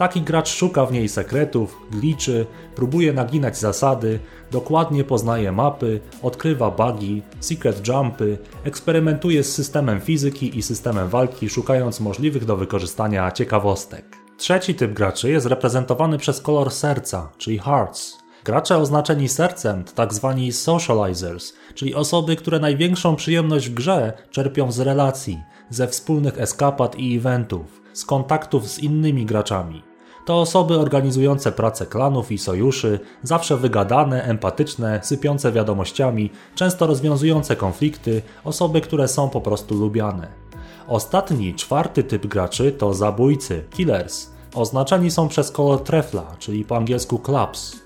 Taki 0.00 0.22
gracz 0.22 0.48
szuka 0.48 0.86
w 0.86 0.92
niej 0.92 1.08
sekretów, 1.08 1.76
gliczy, 1.90 2.46
próbuje 2.74 3.12
naginać 3.12 3.58
zasady, 3.58 4.18
dokładnie 4.50 5.04
poznaje 5.04 5.52
mapy, 5.52 6.00
odkrywa 6.22 6.70
bugi, 6.70 7.22
secret 7.40 7.88
jumpy, 7.88 8.38
eksperymentuje 8.64 9.44
z 9.44 9.54
systemem 9.54 10.00
fizyki 10.00 10.58
i 10.58 10.62
systemem 10.62 11.08
walki, 11.08 11.48
szukając 11.48 12.00
możliwych 12.00 12.44
do 12.44 12.56
wykorzystania 12.56 13.32
ciekawostek. 13.32 14.16
Trzeci 14.36 14.74
typ 14.74 14.92
graczy 14.92 15.30
jest 15.30 15.46
reprezentowany 15.46 16.18
przez 16.18 16.40
kolor 16.40 16.70
serca, 16.70 17.28
czyli 17.38 17.58
hearts. 17.58 18.18
Gracze 18.44 18.78
oznaczeni 18.78 19.28
sercem 19.28 19.84
to 19.84 19.92
tak 19.92 20.14
zwani 20.14 20.52
socializers, 20.52 21.52
czyli 21.74 21.94
osoby, 21.94 22.36
które 22.36 22.58
największą 22.58 23.16
przyjemność 23.16 23.68
w 23.68 23.74
grze 23.74 24.12
czerpią 24.30 24.72
z 24.72 24.80
relacji, 24.80 25.42
ze 25.70 25.88
wspólnych 25.88 26.40
eskapad 26.40 26.98
i 26.98 27.16
eventów, 27.16 27.82
z 27.92 28.04
kontaktów 28.04 28.68
z 28.68 28.78
innymi 28.78 29.26
graczami. 29.26 29.89
To 30.30 30.40
osoby 30.40 30.78
organizujące 30.78 31.52
pracę 31.52 31.86
klanów 31.86 32.32
i 32.32 32.38
sojuszy, 32.38 33.00
zawsze 33.22 33.56
wygadane, 33.56 34.24
empatyczne, 34.24 35.00
sypiące 35.02 35.52
wiadomościami, 35.52 36.30
często 36.54 36.86
rozwiązujące 36.86 37.56
konflikty, 37.56 38.22
osoby, 38.44 38.80
które 38.80 39.08
są 39.08 39.30
po 39.30 39.40
prostu 39.40 39.74
lubiane. 39.74 40.28
Ostatni, 40.88 41.54
czwarty 41.54 42.04
typ 42.04 42.26
graczy 42.26 42.72
to 42.72 42.94
zabójcy, 42.94 43.64
killers. 43.70 44.30
Oznaczeni 44.54 45.10
są 45.10 45.28
przez 45.28 45.50
kolor 45.50 45.80
trefla, 45.80 46.36
czyli 46.38 46.64
po 46.64 46.76
angielsku 46.76 47.18
clubs. 47.18 47.76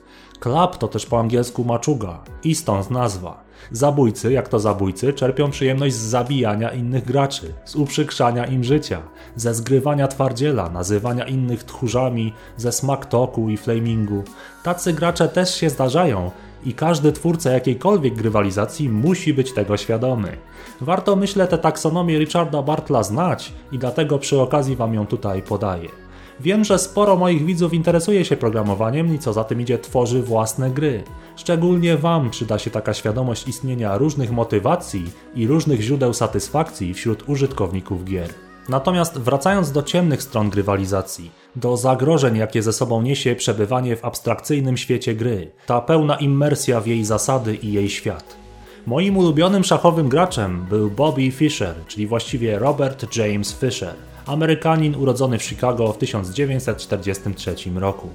Club 0.40 0.76
to 0.78 0.88
też 0.88 1.06
po 1.06 1.20
angielsku 1.20 1.64
maczuga 1.64 2.24
i 2.42 2.54
stąd 2.54 2.90
nazwa. 2.90 3.43
Zabójcy, 3.73 4.33
jak 4.33 4.49
to 4.49 4.61
zabójcy, 4.61 5.12
czerpią 5.12 5.50
przyjemność 5.50 5.94
z 5.94 6.02
zabijania 6.02 6.71
innych 6.71 7.04
graczy, 7.04 7.54
z 7.64 7.76
uprzykrzania 7.76 8.47
im 8.47 8.64
życia, 8.64 9.02
ze 9.37 9.54
zgrywania 9.54 10.09
twardziela, 10.09 10.68
nazywania 10.68 11.25
innych 11.25 11.64
tchórzami, 11.64 12.33
ze 12.56 12.73
smaktoku 12.73 13.50
i 13.50 13.56
flamingu. 13.56 14.23
Tacy 14.62 14.92
gracze 14.92 15.28
też 15.28 15.54
się 15.54 15.71
zdarzają 15.71 16.30
i 16.64 16.75
każdy 16.75 17.12
twórca 17.12 17.50
jakiejkolwiek 17.50 18.14
grywalizacji 18.14 18.88
musi 18.88 19.35
być 19.35 19.52
tego 19.52 19.76
świadomy. 19.76 20.37
Warto 20.80 21.16
myślę 21.16 21.47
tę 21.47 21.59
taksonomię 21.59 22.18
Richarda 22.18 22.62
Bartla 22.62 23.02
znać 23.02 23.52
i 23.73 23.78
dlatego 23.78 24.18
przy 24.18 24.40
okazji 24.40 24.76
wam 24.76 24.94
ją 24.94 25.06
tutaj 25.06 25.42
podaję. 25.42 26.03
Wiem, 26.40 26.64
że 26.64 26.78
sporo 26.78 27.16
moich 27.16 27.44
widzów 27.44 27.74
interesuje 27.74 28.24
się 28.24 28.36
programowaniem 28.36 29.14
i 29.14 29.18
co 29.18 29.32
za 29.32 29.44
tym 29.44 29.60
idzie 29.60 29.78
tworzy 29.78 30.22
własne 30.22 30.70
gry. 30.70 31.02
Szczególnie 31.36 31.96
Wam 31.96 32.30
przyda 32.30 32.58
się 32.58 32.70
taka 32.70 32.94
świadomość 32.94 33.48
istnienia 33.48 33.98
różnych 33.98 34.30
motywacji 34.30 35.04
i 35.34 35.46
różnych 35.46 35.80
źródeł 35.80 36.14
satysfakcji 36.14 36.94
wśród 36.94 37.28
użytkowników 37.28 38.04
gier. 38.04 38.28
Natomiast 38.68 39.18
wracając 39.18 39.72
do 39.72 39.82
ciemnych 39.82 40.22
stron 40.22 40.50
grywalizacji, 40.50 41.30
do 41.56 41.76
zagrożeń, 41.76 42.36
jakie 42.36 42.62
ze 42.62 42.72
sobą 42.72 43.02
niesie 43.02 43.34
przebywanie 43.34 43.96
w 43.96 44.04
abstrakcyjnym 44.04 44.76
świecie 44.76 45.14
gry, 45.14 45.50
ta 45.66 45.80
pełna 45.80 46.16
immersja 46.16 46.80
w 46.80 46.86
jej 46.86 47.04
zasady 47.04 47.54
i 47.54 47.72
jej 47.72 47.88
świat. 47.88 48.36
Moim 48.86 49.16
ulubionym 49.16 49.64
szachowym 49.64 50.08
graczem 50.08 50.66
był 50.70 50.90
Bobby 50.90 51.30
Fischer, 51.30 51.74
czyli 51.88 52.06
właściwie 52.06 52.58
Robert 52.58 53.16
James 53.16 53.58
Fischer– 53.58 53.94
Amerykanin 54.26 54.94
urodzony 54.94 55.38
w 55.38 55.42
Chicago 55.42 55.92
w 55.92 55.98
1943 55.98 57.54
roku. 57.74 58.08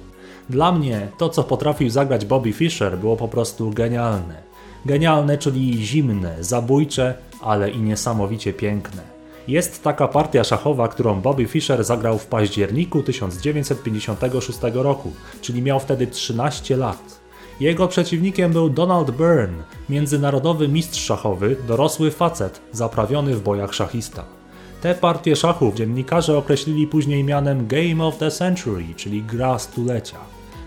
Dla 0.50 0.72
mnie 0.72 1.08
to, 1.18 1.28
co 1.28 1.44
potrafił 1.44 1.90
zagrać 1.90 2.24
Bobby 2.24 2.52
Fischer, 2.52 2.98
było 2.98 3.16
po 3.16 3.28
prostu 3.28 3.70
genialne. 3.70 4.42
Genialne, 4.86 5.38
czyli 5.38 5.86
zimne, 5.86 6.44
zabójcze, 6.44 7.14
ale 7.42 7.70
i 7.70 7.78
niesamowicie 7.78 8.52
piękne. 8.52 9.02
Jest 9.48 9.82
taka 9.82 10.08
partia 10.08 10.44
szachowa, 10.44 10.88
którą 10.88 11.20
Bobby 11.20 11.46
Fischer 11.46 11.84
zagrał 11.84 12.18
w 12.18 12.26
październiku 12.26 13.02
1956 13.02 14.58
roku, 14.74 15.12
czyli 15.40 15.62
miał 15.62 15.80
wtedy 15.80 16.06
13 16.06 16.76
lat. 16.76 17.20
Jego 17.60 17.88
przeciwnikiem 17.88 18.52
był 18.52 18.70
Donald 18.70 19.10
Byrne, 19.10 19.62
międzynarodowy 19.88 20.68
mistrz 20.68 21.04
szachowy, 21.04 21.56
dorosły 21.68 22.10
facet, 22.10 22.60
zaprawiony 22.72 23.34
w 23.34 23.42
bojach 23.42 23.74
szachista. 23.74 24.39
Te 24.80 24.94
partie 24.94 25.36
szachów 25.36 25.74
dziennikarze 25.74 26.38
określili 26.38 26.86
później 26.86 27.24
mianem 27.24 27.66
Game 27.66 28.04
of 28.04 28.18
the 28.18 28.30
Century, 28.30 28.84
czyli 28.96 29.22
gra 29.22 29.58
stulecia. 29.58 30.18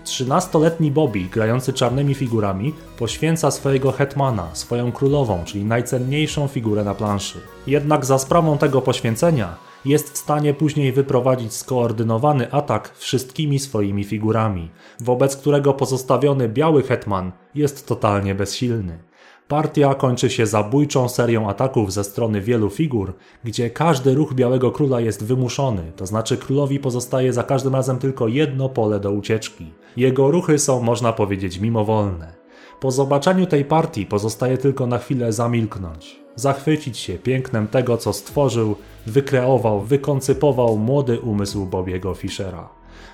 13-letni 0.04 0.90
Bobby, 0.90 1.24
grający 1.32 1.72
czarnymi 1.72 2.14
figurami, 2.14 2.74
poświęca 2.98 3.50
swojego 3.50 3.92
hetmana, 3.92 4.48
swoją 4.52 4.92
królową, 4.92 5.44
czyli 5.44 5.64
najcenniejszą 5.64 6.48
figurę 6.48 6.84
na 6.84 6.94
planszy. 6.94 7.38
Jednak 7.66 8.04
za 8.04 8.18
sprawą 8.18 8.58
tego 8.58 8.82
poświęcenia 8.82 9.56
jest 9.84 10.12
w 10.14 10.18
stanie 10.18 10.54
później 10.54 10.92
wyprowadzić 10.92 11.52
skoordynowany 11.52 12.52
atak 12.52 12.94
wszystkimi 12.96 13.58
swoimi 13.58 14.04
figurami, 14.04 14.70
wobec 15.00 15.36
którego 15.36 15.74
pozostawiony 15.74 16.48
biały 16.48 16.82
hetman 16.82 17.32
jest 17.54 17.88
totalnie 17.88 18.34
bezsilny. 18.34 18.98
Partia 19.48 19.94
kończy 19.94 20.30
się 20.30 20.46
zabójczą 20.46 21.08
serią 21.08 21.48
ataków 21.48 21.92
ze 21.92 22.04
strony 22.04 22.40
wielu 22.40 22.70
figur, 22.70 23.12
gdzie 23.44 23.70
każdy 23.70 24.14
ruch 24.14 24.34
Białego 24.34 24.70
Króla 24.70 25.00
jest 25.00 25.24
wymuszony, 25.24 25.92
to 25.96 26.06
znaczy 26.06 26.36
królowi 26.36 26.78
pozostaje 26.78 27.32
za 27.32 27.42
każdym 27.42 27.74
razem 27.74 27.98
tylko 27.98 28.28
jedno 28.28 28.68
pole 28.68 29.00
do 29.00 29.10
ucieczki. 29.10 29.70
Jego 29.96 30.30
ruchy 30.30 30.58
są, 30.58 30.82
można 30.82 31.12
powiedzieć, 31.12 31.58
mimowolne. 31.58 32.32
Po 32.80 32.90
zobaczeniu 32.90 33.46
tej 33.46 33.64
partii 33.64 34.06
pozostaje 34.06 34.58
tylko 34.58 34.86
na 34.86 34.98
chwilę 34.98 35.32
zamilknąć, 35.32 36.20
zachwycić 36.36 36.98
się 36.98 37.14
pięknem 37.14 37.68
tego, 37.68 37.96
co 37.96 38.12
stworzył, 38.12 38.76
wykreował, 39.06 39.80
wykoncypował 39.80 40.78
młody 40.78 41.20
umysł 41.20 41.66
Bobiego 41.66 42.14
Fischera. 42.14 42.68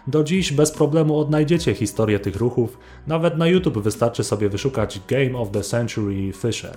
Do 0.06 0.24
dziś 0.24 0.52
bez 0.52 0.70
problemu 0.70 1.18
odnajdziecie 1.18 1.74
historię 1.74 2.20
tych 2.20 2.36
ruchów, 2.36 2.78
nawet 3.06 3.38
na 3.38 3.46
YouTube 3.46 3.78
wystarczy 3.78 4.24
sobie 4.24 4.48
wyszukać 4.48 5.00
Game 5.08 5.38
of 5.38 5.50
the 5.50 5.62
Century 5.62 6.32
Fisher. 6.32 6.76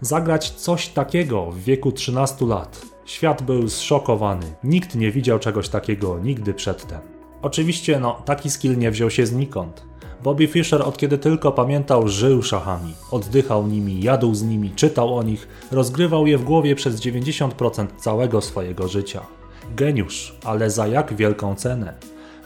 Zagrać 0.00 0.50
coś 0.50 0.88
takiego 0.88 1.50
w 1.50 1.58
wieku 1.58 1.92
13 1.92 2.46
lat. 2.46 2.82
Świat 3.04 3.42
był 3.42 3.68
zszokowany, 3.68 4.46
nikt 4.64 4.94
nie 4.94 5.10
widział 5.10 5.38
czegoś 5.38 5.68
takiego 5.68 6.18
nigdy 6.18 6.54
przedtem. 6.54 7.00
Oczywiście, 7.42 8.00
no, 8.00 8.22
taki 8.24 8.50
skill 8.50 8.78
nie 8.78 8.90
wziął 8.90 9.10
się 9.10 9.26
znikąd. 9.26 9.82
Bobby 10.22 10.46
Fischer 10.46 10.82
od 10.82 10.96
kiedy 10.96 11.18
tylko 11.18 11.52
pamiętał 11.52 12.08
żył 12.08 12.42
szachami, 12.42 12.94
oddychał 13.10 13.66
nimi, 13.66 14.02
jadł 14.02 14.34
z 14.34 14.42
nimi, 14.42 14.70
czytał 14.70 15.16
o 15.16 15.22
nich, 15.22 15.48
rozgrywał 15.70 16.26
je 16.26 16.38
w 16.38 16.44
głowie 16.44 16.74
przez 16.74 17.00
90% 17.00 17.86
całego 17.96 18.40
swojego 18.40 18.88
życia. 18.88 19.20
Geniusz, 19.76 20.36
ale 20.44 20.70
za 20.70 20.86
jak 20.86 21.14
wielką 21.14 21.54
cenę? 21.54 21.94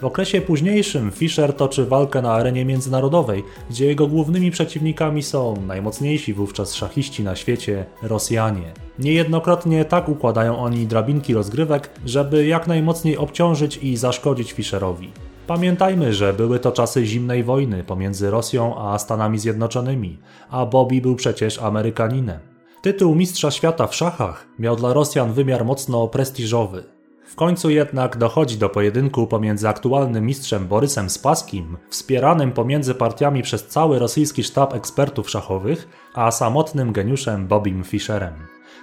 W 0.02 0.04
okresie 0.04 0.40
późniejszym 0.40 1.11
Fischer 1.11 1.56
toczy 1.56 1.87
walkę 1.87 2.23
na 2.23 2.32
arenie 2.32 2.64
międzynarodowej, 2.64 3.44
gdzie 3.71 3.87
jego 3.87 4.06
głównymi 4.06 4.50
przeciwnikami 4.50 5.23
są 5.23 5.54
najmocniejsi 5.66 6.35
wówczas 6.35 6.75
szachiści 6.75 7.25
na 7.25 7.37
świecie 7.37 7.85
Rosjanie. 8.02 8.73
Niejednokrotnie 8.99 9.85
tak 9.85 10.09
układają 10.09 10.59
oni 10.59 10.87
drabinki 10.87 11.35
rozgrywek, 11.35 11.90
żeby 12.06 12.47
jak 12.47 12.66
najmocniej 12.66 13.16
obciążyć 13.16 13.76
i 13.76 13.97
zaszkodzić 13.97 14.52
Fischerowi. 14.52 15.12
Pamiętajmy, 15.47 16.12
że 16.12 16.32
były 16.32 16.59
to 16.59 16.73
czasy 16.73 17.06
zimnej 17.06 17.44
wojny 17.44 17.85
pomiędzy 17.85 18.30
Rosją 18.30 18.78
a 18.78 18.99
Stanami 18.99 19.38
Zjednoczonymi, 19.38 20.18
a 20.50 20.66
Bobby 20.66 21.00
był 21.00 21.16
przecież 21.16 21.59
Amerykaninem. 21.59 22.38
Tytuł 22.82 23.14
Mistrza 23.14 23.50
Świata 23.50 23.87
w 23.87 23.94
szachach 23.94 24.47
miał 24.59 24.76
dla 24.76 24.92
Rosjan 24.92 25.32
wymiar 25.32 25.64
mocno 25.64 26.09
prestiżowy. 26.09 26.91
W 27.32 27.34
końcu 27.34 27.70
jednak 27.70 28.16
dochodzi 28.16 28.58
do 28.58 28.68
pojedynku 28.68 29.26
pomiędzy 29.26 29.68
aktualnym 29.68 30.26
mistrzem 30.26 30.68
Borysem 30.68 31.10
Spaskim, 31.10 31.76
wspieranym 31.90 32.52
pomiędzy 32.52 32.94
partiami 32.94 33.42
przez 33.42 33.66
cały 33.66 33.98
rosyjski 33.98 34.42
sztab 34.42 34.74
ekspertów 34.74 35.30
szachowych, 35.30 35.88
a 36.14 36.30
samotnym 36.30 36.92
geniuszem 36.92 37.46
Bobim 37.46 37.84
Fischerem. 37.84 38.34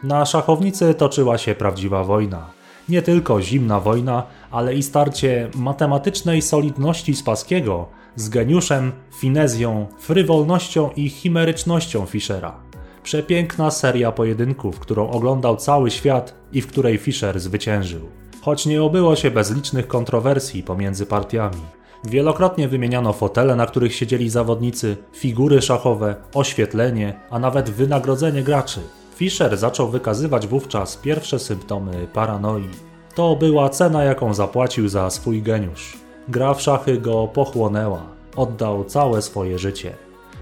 Na 0.04 0.26
szachownicy 0.26 0.94
toczyła 0.94 1.38
się 1.38 1.56
prawdziwa 1.56 2.04
wojna. 2.04 2.50
Nie 2.90 3.02
tylko 3.02 3.42
zimna 3.42 3.80
wojna, 3.80 4.24
ale 4.52 4.76
i 4.76 4.84
starcie 4.84 5.50
matematycznej 5.56 6.42
solidności 6.42 7.16
Spaskiego 7.16 7.88
z 8.16 8.30
geniuszem, 8.30 8.92
finezją, 9.20 9.88
frywolnością 10.00 10.90
i 10.96 11.10
chimerycznością 11.10 12.06
Fischera. 12.06 12.60
Przepiękna 13.04 13.72
seria 13.72 14.12
pojedynków, 14.12 14.80
którą 14.80 15.10
oglądał 15.10 15.58
cały 15.58 15.92
świat 15.92 16.36
i 16.52 16.62
w 16.62 16.68
której 16.68 16.98
Fischer 16.98 17.40
zwyciężył. 17.40 18.20
Choć 18.42 18.66
nie 18.66 18.84
obyło 18.84 19.16
się 19.16 19.32
bez 19.32 19.56
licznych 19.56 19.88
kontrowersji 19.88 20.64
pomiędzy 20.64 21.06
partiami. 21.06 21.62
Wielokrotnie 22.04 22.68
wymieniano 22.68 23.14
fotele, 23.14 23.56
na 23.56 23.66
których 23.66 23.96
siedzieli 23.96 24.30
zawodnicy, 24.30 24.98
figury 25.14 25.62
szachowe, 25.62 26.16
oświetlenie, 26.34 27.20
a 27.30 27.40
nawet 27.40 27.70
wynagrodzenie 27.70 28.44
graczy. 28.44 28.80
Fischer 29.16 29.58
zaczął 29.58 29.90
wykazywać 29.90 30.48
wówczas 30.48 30.98
pierwsze 30.98 31.40
symptomy 31.40 32.08
paranoi. 32.14 32.70
To 33.16 33.36
była 33.36 33.70
cena, 33.70 34.04
jaką 34.04 34.34
zapłacił 34.34 34.90
za 34.90 35.10
swój 35.10 35.42
geniusz. 35.42 35.98
Gra 36.28 36.54
w 36.54 36.62
szachy 36.62 36.98
go 36.98 37.28
pochłonęła, 37.28 38.02
oddał 38.36 38.86
całe 38.86 39.22
swoje 39.22 39.60
życie. 39.60 39.96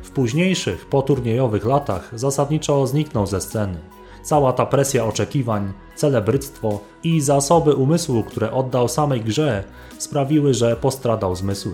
W 0.04 0.12
późniejszych, 0.12 0.86
poturniejowych 0.86 1.66
latach 1.66 2.10
zasadniczo 2.14 2.88
zniknął 2.88 3.28
ze 3.28 3.42
sceny. 3.42 3.78
Cała 4.28 4.54
ta 4.54 4.66
presja 4.66 5.06
oczekiwań, 5.06 5.74
celebryctwo 5.96 6.80
i 7.04 7.22
zasoby 7.22 7.76
umysłu, 7.76 8.24
które 8.24 8.52
oddał 8.52 8.88
samej 8.88 9.22
grze, 9.22 9.64
sprawiły, 9.98 10.54
że 10.54 10.76
postradał 10.76 11.36
zmysły. 11.36 11.74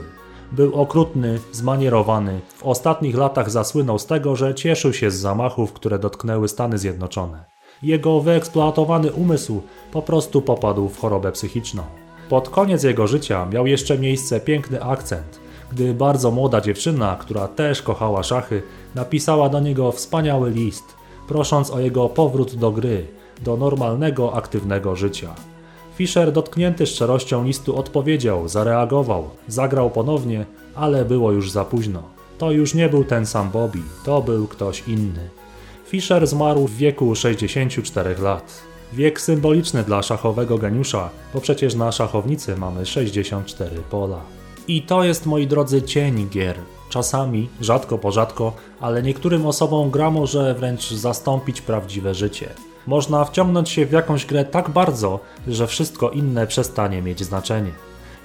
Był 0.52 0.76
okrutny, 0.82 1.40
zmanierowany. 1.52 2.42
W 2.58 2.64
ostatnich 2.64 3.16
latach 3.18 3.52
zasłynął 3.52 4.00
z 4.00 4.06
tego, 4.06 4.36
że 4.36 4.56
cieszył 4.56 4.94
się 4.94 5.12
z 5.12 5.16
zamachów, 5.16 5.74
które 5.74 6.00
dotknęły 6.00 6.48
Stany 6.48 6.78
Zjednoczone. 6.78 7.46
Jego 7.84 8.20
wyeksploatowany 8.20 9.12
umysł 9.12 9.62
po 9.92 10.02
prostu 10.02 10.42
popadł 10.42 10.90
w 10.90 11.00
chorobę 11.00 11.32
psychiczną. 11.32 11.84
Pod 12.30 12.50
koniec 12.50 12.84
jego 12.84 13.08
życia 13.08 13.46
miał 13.46 13.68
jeszcze 13.68 13.98
miejsce 13.98 14.40
piękny 14.40 14.84
akcent, 14.84 15.40
gdy 15.72 15.94
bardzo 15.94 16.32
młoda 16.32 16.62
dziewczyna, 16.62 17.16
która 17.20 17.48
też 17.48 17.82
kochała 17.82 18.24
szachy, 18.24 18.64
napisała 18.96 19.50
do 19.50 19.60
niego 19.60 19.92
wspaniały 19.92 20.52
list, 20.52 21.03
prosząc 21.28 21.72
o 21.72 21.80
jego 21.80 22.10
powrót 22.10 22.56
do 22.56 22.72
gry, 22.72 23.08
do 23.42 23.58
normalnego, 23.58 24.34
aktywnego 24.34 24.96
życia. 24.96 25.36
Fischer, 25.96 26.32
dotknięty 26.32 26.86
szczerością 26.86 27.44
listu, 27.44 27.78
odpowiedział, 27.78 28.48
zareagował, 28.48 29.30
zagrał 29.48 29.90
ponownie, 29.90 30.46
ale 30.76 31.06
było 31.06 31.32
już 31.32 31.52
za 31.52 31.66
późno. 31.66 32.04
To 32.38 32.52
już 32.52 32.74
nie 32.74 32.90
był 32.90 33.04
ten 33.04 33.26
sam 33.26 33.50
Bobby, 33.50 33.80
to 34.06 34.22
był 34.22 34.48
ktoś 34.48 34.88
inny. 34.88 35.30
Fischer 35.88 36.28
zmarł 36.28 36.68
w 36.68 36.78
wieku 36.78 37.16
64 37.16 38.16
lat. 38.22 38.64
Wiek 38.94 39.22
symboliczny 39.22 39.84
dla 39.84 40.02
szachowego 40.02 40.58
geniusza, 40.58 41.10
bo 41.34 41.42
przecież 41.42 41.76
na 41.76 41.92
szachownicy 41.92 42.58
mamy 42.58 42.86
64 42.86 43.82
pola. 43.90 44.22
I 44.68 44.82
to 44.82 45.04
jest, 45.04 45.26
moi 45.26 45.48
drodzy, 45.48 45.82
cień 45.82 46.30
gier. 46.30 46.56
Czasami, 46.94 47.50
rzadko 47.62 47.98
po 47.98 48.12
rzadko, 48.12 48.54
ale 48.82 49.04
niektórym 49.04 49.46
osobom 49.46 49.90
gra 49.90 50.12
może 50.12 50.54
wręcz 50.54 50.92
zastąpić 50.92 51.62
prawdziwe 51.62 52.14
życie. 52.14 52.50
Można 52.88 53.26
wciągnąć 53.26 53.70
się 53.70 53.86
w 53.86 53.92
jakąś 53.92 54.26
grę 54.26 54.46
tak 54.46 54.70
bardzo, 54.70 55.20
że 55.48 55.68
wszystko 55.68 56.10
inne 56.10 56.48
przestanie 56.48 57.02
mieć 57.02 57.24
znaczenie. 57.24 57.72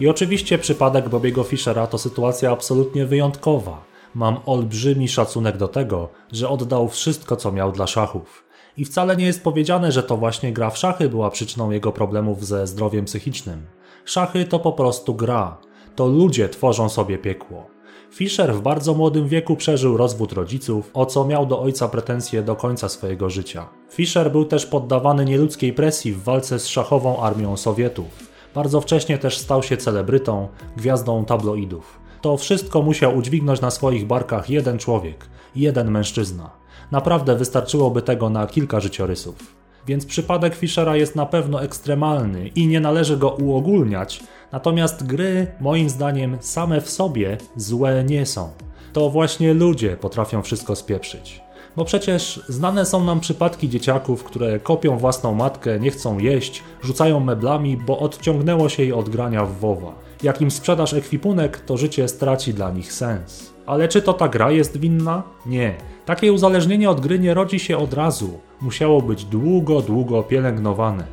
I 0.01 0.09
oczywiście 0.09 0.59
przypadek 0.59 1.09
Bobiego 1.09 1.45
Fischera 1.45 1.87
to 1.87 1.99
sytuacja 1.99 2.53
absolutnie 2.53 3.07
wyjątkowa. 3.07 3.85
Mam 4.15 4.37
olbrzymi 4.47 5.09
szacunek 5.09 5.57
do 5.57 5.69
tego, 5.69 6.09
że 6.33 6.49
oddał 6.49 6.89
wszystko, 6.89 7.37
co 7.37 7.53
miał 7.53 7.73
dla 7.73 7.87
szachów. 7.87 8.45
I 8.77 8.85
wcale 8.85 9.17
nie 9.17 9.27
jest 9.27 9.45
powiedziane, 9.45 9.93
że 9.93 10.03
to 10.03 10.17
właśnie 10.17 10.53
gra 10.53 10.71
w 10.71 10.79
szachy 10.79 11.09
była 11.09 11.31
przyczyną 11.31 11.71
jego 11.71 11.93
problemów 11.93 12.47
ze 12.47 12.67
zdrowiem 12.67 13.05
psychicznym. 13.05 13.67
Szachy 14.05 14.45
to 14.45 14.59
po 14.59 14.73
prostu 14.73 15.15
gra. 15.15 15.57
To 15.97 16.07
ludzie 16.07 16.49
tworzą 16.49 16.89
sobie 16.89 17.19
piekło. 17.19 17.78
Fischer 18.11 18.55
w 18.55 18.61
bardzo 18.61 18.95
młodym 18.95 19.29
wieku 19.29 19.57
przeżył 19.57 19.97
rozwód 19.97 20.33
rodziców, 20.33 20.91
o 20.95 21.07
co 21.07 21.25
miał 21.25 21.47
do 21.47 21.61
ojca 21.61 21.89
pretensje 21.89 22.43
do 22.43 22.57
końca 22.57 22.89
swojego 22.89 23.31
życia. 23.31 23.69
Fischer 23.91 24.33
był 24.33 24.45
też 24.45 24.67
poddawany 24.67 25.25
nieludzkiej 25.25 25.73
presji 25.73 26.13
w 26.13 26.23
walce 26.23 26.59
z 26.59 26.67
szachową 26.67 27.23
armią 27.23 27.57
Sowietów. 27.57 28.29
Bardzo 28.55 28.81
wcześnie 28.81 29.19
też 29.19 29.39
stał 29.39 29.63
się 29.63 29.77
celebrytą, 29.77 30.49
gwiazdą 30.77 31.25
tabloidów. 31.25 32.01
To 32.21 32.37
wszystko 32.37 32.83
musiał 32.83 33.17
udźwignąć 33.17 33.61
na 33.61 33.71
swoich 33.71 34.07
barkach 34.07 34.51
jeden 34.51 34.79
człowiek, 34.79 35.29
jeden 35.57 35.91
mężczyzna. 35.91 36.51
Naprawdę 36.91 37.37
wystarczyłoby 37.37 38.03
tego 38.03 38.31
na 38.31 38.47
kilka 38.47 38.81
życiorysów. 38.81 39.58
Więc 39.89 40.07
przypadek 40.07 40.55
Fischera 40.55 40.97
jest 40.97 41.17
na 41.17 41.27
pewno 41.27 41.63
ekstremalny 41.63 42.49
i 42.49 42.67
nie 42.67 42.81
należy 42.81 43.17
go 43.17 43.31
uogólniać, 43.31 44.21
natomiast 44.53 45.07
gry, 45.07 45.47
moim 45.61 45.91
zdaniem, 45.91 46.37
same 46.41 46.81
w 46.81 46.91
sobie 46.91 47.39
złe 47.57 48.05
nie 48.05 48.27
są. 48.27 48.51
To 48.93 49.11
właśnie 49.11 49.55
ludzie 49.55 49.97
potrafią 49.97 50.43
wszystko 50.43 50.77
spieprzyć. 50.77 51.48
Bo 51.79 51.85
przecież 51.85 52.41
znane 52.49 52.87
są 52.87 53.05
nam 53.05 53.21
przypadki 53.21 53.69
dzieciaków, 53.69 54.25
które 54.25 54.61
kopią 54.61 54.97
własną 54.97 55.35
matkę, 55.35 55.81
nie 55.81 55.91
chcą 55.91 56.19
jeść, 56.19 56.63
rzucają 56.83 57.21
meblami, 57.21 57.77
bo 57.77 57.99
odciągnęło 57.99 58.69
się 58.69 58.83
jej 58.83 58.93
od 58.93 59.09
grania 59.09 59.45
w 59.45 59.59
WoWa. 59.59 59.95
Jak 60.23 60.41
im 60.41 60.51
sprzedasz 60.51 60.95
ekwipunek, 60.95 61.61
to 61.61 61.77
życie 61.77 62.09
straci 62.09 62.55
dla 62.55 62.71
nich 62.71 62.93
sens. 62.93 63.53
Ale 63.67 63.89
czy 63.89 64.03
to 64.03 64.13
ta 64.13 64.29
gra 64.29 64.51
jest 64.51 64.77
winna? 64.77 65.23
Nie. 65.47 65.75
Takie 66.07 66.33
uzależnienie 66.33 66.91
od 66.91 67.01
gry 67.01 67.19
nie 67.19 67.35
rodzi 67.35 67.59
się 67.59 67.79
od 67.79 67.95
razu. 67.95 68.41
Musiało 68.61 69.03
być 69.03 69.25
długo, 69.25 69.83
długo 69.83 70.23
pielęgnowane. 70.23 71.05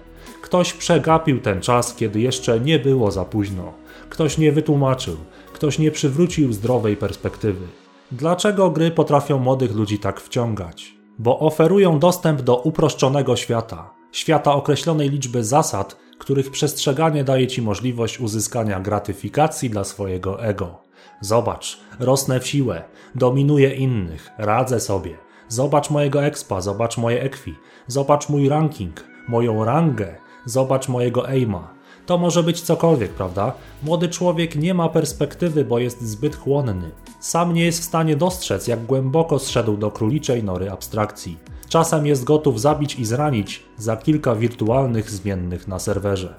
Ktoś 0.41 0.73
przegapił 0.73 1.39
ten 1.41 1.61
czas, 1.61 1.95
kiedy 1.95 2.19
jeszcze 2.19 2.59
nie 2.59 2.79
było 2.79 3.11
za 3.11 3.25
późno. 3.25 3.73
Ktoś 4.09 4.37
nie 4.37 4.51
wytłumaczył, 4.51 5.17
ktoś 5.53 5.79
nie 5.79 5.91
przywrócił 5.91 6.53
zdrowej 6.53 6.97
perspektywy. 6.97 7.84
Dlaczego 8.17 8.69
gry 8.69 8.91
potrafią 8.91 9.39
młodych 9.39 9.75
ludzi 9.75 9.99
tak 9.99 10.21
wciągać? 10.21 10.95
Bo 11.19 11.39
oferują 11.39 11.99
dostęp 11.99 12.41
do 12.41 12.57
uproszczonego 12.57 13.35
świata, 13.35 13.93
świata 14.11 14.53
określonej 14.53 15.09
liczby 15.09 15.43
zasad, 15.43 15.97
których 16.19 16.51
przestrzeganie 16.51 17.23
daje 17.23 17.47
ci 17.47 17.61
możliwość 17.61 18.19
uzyskania 18.19 18.79
gratyfikacji 18.79 19.69
dla 19.69 19.83
swojego 19.83 20.43
ego. 20.43 20.77
Zobacz, 21.21 21.79
rosnę 21.99 22.39
w 22.39 22.47
siłę, 22.47 22.83
dominuję 23.15 23.75
innych, 23.75 24.31
radzę 24.37 24.79
sobie. 24.79 25.17
Zobacz 25.47 25.89
mojego 25.89 26.23
expa, 26.23 26.61
zobacz 26.61 26.97
moje 26.97 27.21
ekwi, 27.21 27.55
zobacz 27.87 28.29
mój 28.29 28.49
ranking, 28.49 29.03
moją 29.27 29.65
rangę, 29.65 30.15
zobacz 30.45 30.87
mojego 30.87 31.27
aima. 31.27 31.74
To 32.05 32.17
może 32.17 32.43
być 32.43 32.61
cokolwiek, 32.61 33.11
prawda? 33.11 33.53
Młody 33.83 34.09
człowiek 34.09 34.55
nie 34.55 34.73
ma 34.73 34.89
perspektywy, 34.89 35.65
bo 35.65 35.79
jest 35.79 36.01
zbyt 36.01 36.35
chłonny. 36.35 36.91
Sam 37.19 37.53
nie 37.53 37.65
jest 37.65 37.79
w 37.79 37.83
stanie 37.83 38.15
dostrzec, 38.15 38.67
jak 38.67 38.85
głęboko 38.85 39.39
zszedł 39.39 39.77
do 39.77 39.91
króliczej 39.91 40.43
nory 40.43 40.71
abstrakcji. 40.71 41.37
Czasem 41.69 42.05
jest 42.05 42.23
gotów 42.23 42.61
zabić 42.61 42.95
i 42.95 43.05
zranić 43.05 43.63
za 43.77 43.97
kilka 43.97 44.35
wirtualnych 44.35 45.11
zmiennych 45.11 45.67
na 45.67 45.79
serwerze. 45.79 46.35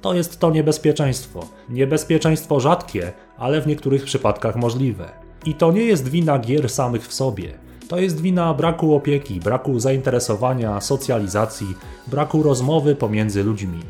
To 0.00 0.14
jest 0.14 0.38
to 0.38 0.50
niebezpieczeństwo. 0.50 1.46
Niebezpieczeństwo 1.68 2.60
rzadkie, 2.60 3.12
ale 3.38 3.60
w 3.60 3.66
niektórych 3.66 4.04
przypadkach 4.04 4.56
możliwe. 4.56 5.08
I 5.46 5.54
to 5.54 5.72
nie 5.72 5.84
jest 5.84 6.08
wina 6.08 6.38
gier 6.38 6.68
samych 6.68 7.08
w 7.08 7.14
sobie. 7.14 7.54
To 7.88 7.98
jest 7.98 8.20
wina 8.20 8.54
braku 8.54 8.94
opieki, 8.94 9.40
braku 9.40 9.80
zainteresowania, 9.80 10.80
socjalizacji, 10.80 11.74
braku 12.06 12.42
rozmowy 12.42 12.94
pomiędzy 12.94 13.44
ludźmi. 13.44 13.80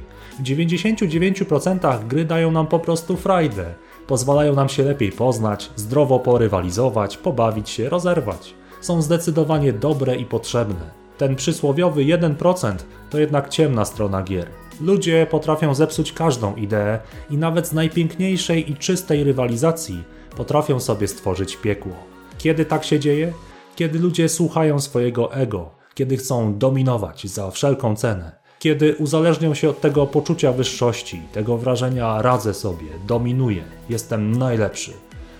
W 0.41 0.43
99% 0.43 2.07
gry 2.07 2.25
dają 2.25 2.51
nam 2.51 2.67
po 2.67 2.79
prostu 2.79 3.17
frajdę. 3.17 3.75
Pozwalają 4.07 4.55
nam 4.55 4.69
się 4.69 4.83
lepiej 4.83 5.13
poznać, 5.13 5.71
zdrowo 5.77 6.19
porywalizować, 6.19 7.17
pobawić 7.17 7.71
się, 7.71 7.89
rozerwać. 7.89 8.55
Są 8.81 9.03
zdecydowanie 9.03 9.73
dobre 9.73 10.17
i 10.17 10.25
potrzebne. 10.25 10.91
Ten 11.19 11.37
przysłowiowy 11.37 12.03
1% 12.03 12.75
to 13.11 13.19
jednak 13.19 13.49
ciemna 13.49 13.85
strona 13.85 14.23
gier. 14.23 14.47
Ludzie 14.81 15.27
potrafią 15.31 15.75
zepsuć 15.75 16.13
każdą 16.13 16.55
ideę 16.57 16.99
i 17.31 17.37
nawet 17.37 17.69
z 17.69 17.73
najpiękniejszej 17.73 18.71
i 18.71 18.77
czystej 18.77 19.25
rywalizacji 19.25 20.05
potrafią 20.37 20.81
sobie 20.81 21.09
stworzyć 21.09 21.57
piekło. 21.57 21.93
Kiedy 22.39 22.65
tak 22.65 22.85
się 22.85 23.01
dzieje? 23.01 23.33
Kiedy 23.77 23.99
ludzie 23.99 24.29
słuchają 24.29 24.81
swojego 24.81 25.35
ego, 25.35 25.71
kiedy 25.95 26.17
chcą 26.17 26.59
dominować 26.59 27.27
za 27.27 27.51
wszelką 27.51 27.97
cenę, 27.97 28.40
kiedy 28.61 28.95
uzależnią 28.97 29.55
się 29.55 29.71
od 29.71 29.81
tego 29.81 30.07
poczucia 30.07 30.53
wyższości, 30.53 31.23
tego 31.33 31.59
wrażenia 31.59 32.23
radzę 32.23 32.55
sobie, 32.55 32.87
dominuję, 33.07 33.65
jestem 33.89 34.33
najlepszy. 34.33 34.93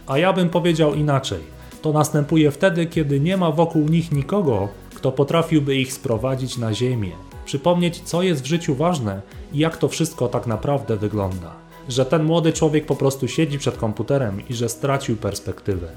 A 0.07 0.19
ja 0.19 0.33
bym 0.33 0.51
powiedział 0.51 0.95
inaczej. 0.95 1.41
To 1.83 1.93
następuje 1.93 2.51
wtedy, 2.51 2.87
kiedy 2.87 3.21
nie 3.21 3.37
ma 3.37 3.51
wokół 3.51 3.89
nich 3.89 4.13
nikogo, 4.13 4.69
kto 4.95 5.13
potrafiłby 5.13 5.77
ich 5.77 5.93
sprowadzić 5.93 6.59
na 6.59 6.75
ziemię, 6.75 7.13
przypomnieć, 7.45 8.01
co 8.01 8.23
jest 8.23 8.43
w 8.43 8.47
życiu 8.47 8.75
ważne 8.75 9.21
i 9.53 9.59
jak 9.59 9.77
to 9.77 9.89
wszystko 9.89 10.29
tak 10.29 10.47
naprawdę 10.47 10.97
wygląda. 10.97 11.53
Że 11.89 12.07
ten 12.07 12.25
młody 12.25 12.53
człowiek 12.53 12.87
po 12.87 12.97
prostu 12.97 13.29
siedzi 13.29 13.59
przed 13.59 13.77
komputerem 13.77 14.43
i 14.49 14.55
że 14.55 14.69
stracił 14.69 15.17
perspektywę. 15.17 15.89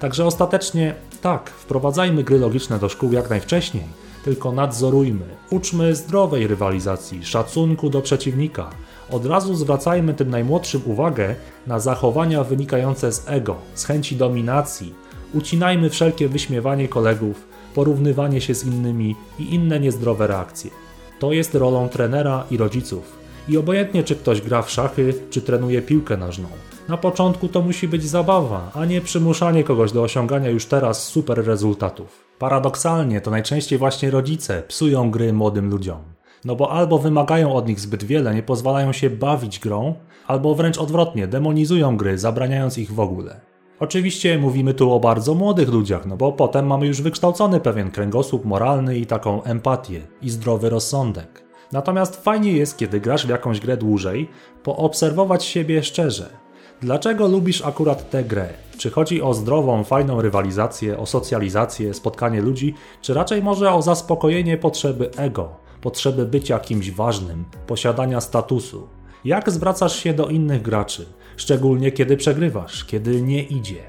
Także 0.00 0.26
ostatecznie 0.26 0.94
tak, 1.22 1.50
wprowadzajmy 1.50 2.24
gry 2.24 2.38
logiczne 2.38 2.78
do 2.78 2.88
szkół 2.88 3.12
jak 3.12 3.30
najwcześniej, 3.30 3.84
tylko 4.24 4.52
nadzorujmy, 4.52 5.26
uczmy 5.50 5.94
zdrowej 5.94 6.46
rywalizacji, 6.46 7.24
szacunku 7.24 7.90
do 7.90 8.00
przeciwnika. 8.00 8.70
Od 9.10 9.26
razu 9.26 9.54
zwracajmy 9.54 10.14
tym 10.14 10.30
najmłodszym 10.30 10.82
uwagę 10.84 11.34
na 11.66 11.80
zachowania 11.80 12.44
wynikające 12.44 13.12
z 13.12 13.28
ego, 13.28 13.56
z 13.74 13.84
chęci 13.84 14.16
dominacji. 14.16 14.94
Ucinajmy 15.34 15.90
wszelkie 15.90 16.28
wyśmiewanie 16.28 16.88
kolegów, 16.88 17.48
porównywanie 17.74 18.40
się 18.40 18.54
z 18.54 18.66
innymi 18.66 19.16
i 19.38 19.54
inne 19.54 19.80
niezdrowe 19.80 20.26
reakcje. 20.26 20.70
To 21.18 21.32
jest 21.32 21.54
rolą 21.54 21.88
trenera 21.88 22.44
i 22.50 22.56
rodziców. 22.56 23.20
I 23.48 23.56
obojętnie 23.56 24.04
czy 24.04 24.16
ktoś 24.16 24.40
gra 24.40 24.62
w 24.62 24.70
szachy, 24.70 25.14
czy 25.30 25.42
trenuje 25.42 25.82
piłkę 25.82 26.16
nożną. 26.16 26.48
Na 26.88 26.96
początku 26.96 27.48
to 27.48 27.62
musi 27.62 27.88
być 27.88 28.04
zabawa, 28.04 28.70
a 28.74 28.84
nie 28.84 29.00
przymuszanie 29.00 29.64
kogoś 29.64 29.92
do 29.92 30.02
osiągania 30.02 30.50
już 30.50 30.66
teraz 30.66 31.04
super 31.04 31.46
rezultatów. 31.46 32.29
Paradoksalnie 32.40 33.20
to 33.20 33.30
najczęściej 33.30 33.78
właśnie 33.78 34.10
rodzice 34.10 34.62
psują 34.62 35.10
gry 35.10 35.32
młodym 35.32 35.70
ludziom. 35.70 35.98
No 36.44 36.56
bo 36.56 36.72
albo 36.72 36.98
wymagają 36.98 37.52
od 37.54 37.68
nich 37.68 37.80
zbyt 37.80 38.04
wiele, 38.04 38.34
nie 38.34 38.42
pozwalają 38.42 38.92
się 38.92 39.10
bawić 39.10 39.58
grą, 39.58 39.94
albo 40.26 40.54
wręcz 40.54 40.78
odwrotnie, 40.78 41.26
demonizują 41.26 41.96
gry, 41.96 42.18
zabraniając 42.18 42.78
ich 42.78 42.92
w 42.92 43.00
ogóle. 43.00 43.40
Oczywiście 43.80 44.38
mówimy 44.38 44.74
tu 44.74 44.92
o 44.92 45.00
bardzo 45.00 45.34
młodych 45.34 45.68
ludziach, 45.68 46.06
no 46.06 46.16
bo 46.16 46.32
potem 46.32 46.66
mamy 46.66 46.86
już 46.86 47.02
wykształcony 47.02 47.60
pewien 47.60 47.90
kręgosłup 47.90 48.44
moralny 48.44 48.98
i 48.98 49.06
taką 49.06 49.42
empatię 49.42 50.00
i 50.22 50.30
zdrowy 50.30 50.70
rozsądek. 50.70 51.44
Natomiast 51.72 52.24
fajnie 52.24 52.52
jest, 52.52 52.78
kiedy 52.78 53.00
grasz 53.00 53.26
w 53.26 53.30
jakąś 53.30 53.60
grę 53.60 53.76
dłużej, 53.76 54.28
poobserwować 54.62 55.44
siebie 55.44 55.82
szczerze. 55.82 56.39
Dlaczego 56.82 57.28
lubisz 57.28 57.62
akurat 57.62 58.10
tę 58.10 58.24
grę? 58.24 58.48
Czy 58.78 58.90
chodzi 58.90 59.22
o 59.22 59.34
zdrową, 59.34 59.84
fajną 59.84 60.22
rywalizację, 60.22 60.98
o 60.98 61.06
socjalizację, 61.06 61.94
spotkanie 61.94 62.40
ludzi, 62.40 62.74
czy 63.02 63.14
raczej 63.14 63.42
może 63.42 63.72
o 63.72 63.82
zaspokojenie 63.82 64.56
potrzeby 64.56 65.10
ego, 65.16 65.48
potrzeby 65.80 66.26
bycia 66.26 66.58
kimś 66.58 66.90
ważnym, 66.90 67.44
posiadania 67.66 68.20
statusu? 68.20 68.88
Jak 69.24 69.50
zwracasz 69.50 69.96
się 69.96 70.14
do 70.14 70.28
innych 70.28 70.62
graczy, 70.62 71.06
szczególnie 71.36 71.92
kiedy 71.92 72.16
przegrywasz, 72.16 72.84
kiedy 72.84 73.22
nie 73.22 73.42
idzie? 73.42 73.82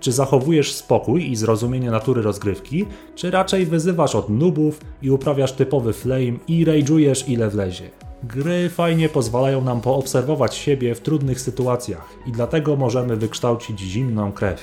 Czy 0.00 0.12
zachowujesz 0.12 0.72
spokój 0.72 1.30
i 1.30 1.36
zrozumienie 1.36 1.90
natury 1.90 2.22
rozgrywki, 2.22 2.86
czy 3.14 3.30
raczej 3.30 3.66
wyzywasz 3.66 4.14
od 4.14 4.28
nubów 4.28 4.80
i 5.02 5.10
uprawiasz 5.10 5.52
typowy 5.52 5.92
flame 5.92 6.38
i 6.48 6.66
rage'ujesz 6.66 7.30
ile 7.30 7.50
wlezie? 7.50 8.07
Gry 8.22 8.68
fajnie 8.68 9.08
pozwalają 9.08 9.60
nam 9.60 9.80
poobserwować 9.80 10.54
siebie 10.54 10.94
w 10.94 11.00
trudnych 11.00 11.40
sytuacjach 11.40 12.08
i 12.26 12.32
dlatego 12.32 12.76
możemy 12.76 13.16
wykształcić 13.16 13.80
zimną 13.80 14.32
krew. 14.32 14.60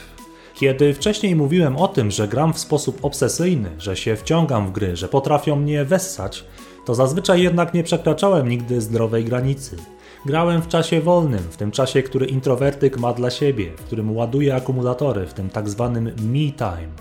Kiedy 0.55 0.93
wcześniej 0.93 1.35
mówiłem 1.35 1.77
o 1.77 1.87
tym, 1.87 2.11
że 2.11 2.27
gram 2.27 2.53
w 2.53 2.59
sposób 2.59 3.05
obsesyjny, 3.05 3.69
że 3.77 3.95
się 3.95 4.15
wciągam 4.15 4.67
w 4.67 4.71
gry, 4.71 4.95
że 4.95 5.07
potrafią 5.07 5.55
mnie 5.55 5.85
wessać, 5.85 6.45
to 6.85 6.95
zazwyczaj 6.95 7.41
jednak 7.41 7.73
nie 7.73 7.83
przekraczałem 7.83 8.49
nigdy 8.49 8.81
zdrowej 8.81 9.25
granicy. 9.25 9.77
Grałem 10.25 10.61
w 10.61 10.67
czasie 10.67 11.01
wolnym, 11.01 11.43
w 11.51 11.57
tym 11.57 11.71
czasie, 11.71 12.03
który 12.03 12.25
introwertyk 12.25 12.97
ma 12.97 13.13
dla 13.13 13.29
siebie, 13.29 13.71
w 13.77 13.83
którym 13.83 14.15
ładuje 14.15 14.55
akumulatory, 14.55 15.27
w 15.27 15.33
tym 15.33 15.49
tak 15.49 15.69
zwanym 15.69 16.03
me 16.03 16.51
time. 16.57 16.91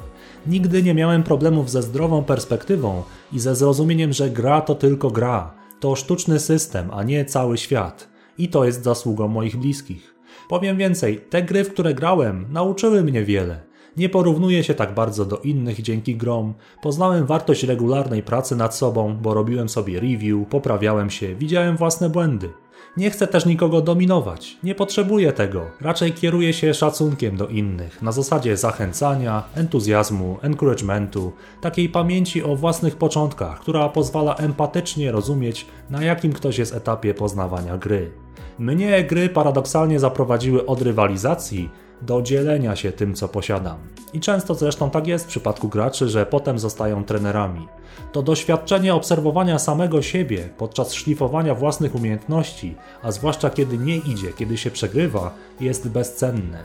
Nigdy 0.46 0.82
nie 0.82 0.94
miałem 0.94 1.22
problemów 1.22 1.70
ze 1.70 1.82
zdrową 1.82 2.24
perspektywą 2.24 3.02
i 3.32 3.40
ze 3.40 3.54
zrozumieniem, 3.54 4.12
że 4.12 4.30
gra 4.30 4.60
to 4.60 4.74
tylko 4.74 5.10
gra, 5.10 5.63
to 5.85 5.97
sztuczny 5.97 6.40
system, 6.40 6.90
a 6.92 7.03
nie 7.03 7.25
cały 7.25 7.59
świat. 7.59 8.09
I 8.38 8.49
to 8.49 8.64
jest 8.64 8.85
zasługą 8.85 9.29
moich 9.29 9.57
bliskich. 9.57 10.14
Powiem 10.49 10.77
więcej, 10.77 11.20
te 11.31 11.42
gry, 11.42 11.64
w 11.64 11.73
które 11.73 11.94
grałem, 11.94 12.47
nauczyły 12.51 13.03
mnie 13.03 13.25
wiele. 13.25 13.61
Nie 13.97 14.09
porównuję 14.09 14.64
się 14.64 14.75
tak 14.75 14.94
bardzo 14.94 15.25
do 15.25 15.38
innych 15.38 15.83
dzięki 15.83 16.16
grom. 16.16 16.55
Poznałem 16.83 17.27
wartość 17.27 17.62
regularnej 17.62 18.23
pracy 18.23 18.57
nad 18.57 18.75
sobą, 18.75 19.16
bo 19.23 19.35
robiłem 19.35 19.68
sobie 19.68 20.01
review, 20.01 20.49
poprawiałem 20.51 21.11
się, 21.11 21.35
widziałem 21.35 21.77
własne 21.77 22.11
błędy. 22.11 22.63
Nie 22.96 23.11
chcę 23.11 23.26
też 23.26 23.46
nikogo 23.46 23.80
dominować, 23.80 24.57
nie 24.62 24.74
potrzebuję 24.74 25.33
tego. 25.33 25.62
Raczej 25.80 26.12
kieruję 26.12 26.52
się 26.52 26.74
szacunkiem 26.74 27.37
do 27.37 27.46
innych, 27.46 28.02
na 28.02 28.12
zasadzie 28.12 28.57
zachęcania, 28.57 29.42
entuzjazmu, 29.54 30.38
encouragementu, 30.42 31.33
takiej 31.61 31.88
pamięci 31.88 32.42
o 32.42 32.57
własnych 32.57 32.96
początkach, 32.96 33.61
która 33.61 33.88
pozwala 33.88 34.35
empatycznie 34.35 35.12
rozumieć, 35.12 35.66
na 35.90 36.04
jakim 36.04 36.33
ktoś 36.33 36.59
jest 36.59 36.74
etapie 36.74 37.14
poznawania 37.14 37.78
gry. 37.78 38.11
Mnie 38.59 39.04
gry 39.04 39.28
paradoksalnie 39.28 40.00
zaprowadziły 40.00 40.66
od 40.66 40.83
rywalizacji 40.83 41.70
do 42.06 42.22
dzielenia 42.22 42.76
się 42.76 42.92
tym, 42.92 43.14
co 43.14 43.28
posiadam. 43.28 43.78
I 44.12 44.20
często 44.20 44.54
zresztą 44.54 44.90
tak 44.90 45.06
jest 45.06 45.24
w 45.24 45.28
przypadku 45.28 45.68
graczy, 45.68 46.08
że 46.08 46.26
potem 46.26 46.58
zostają 46.58 47.04
trenerami. 47.04 47.68
To 48.12 48.22
doświadczenie 48.22 48.94
obserwowania 48.94 49.58
samego 49.58 50.02
siebie 50.02 50.48
podczas 50.58 50.92
szlifowania 50.92 51.54
własnych 51.54 51.94
umiejętności, 51.94 52.74
a 53.02 53.12
zwłaszcza 53.12 53.50
kiedy 53.50 53.78
nie 53.78 53.96
idzie, 53.96 54.32
kiedy 54.32 54.56
się 54.56 54.70
przegrywa, 54.70 55.34
jest 55.60 55.88
bezcenne. 55.88 56.64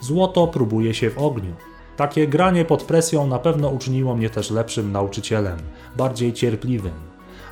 Złoto 0.00 0.46
próbuje 0.46 0.94
się 0.94 1.10
w 1.10 1.18
ogniu. 1.18 1.54
Takie 1.96 2.28
granie 2.28 2.64
pod 2.64 2.82
presją 2.82 3.26
na 3.26 3.38
pewno 3.38 3.68
uczyniło 3.68 4.16
mnie 4.16 4.30
też 4.30 4.50
lepszym 4.50 4.92
nauczycielem, 4.92 5.58
bardziej 5.96 6.32
cierpliwym. 6.32 6.94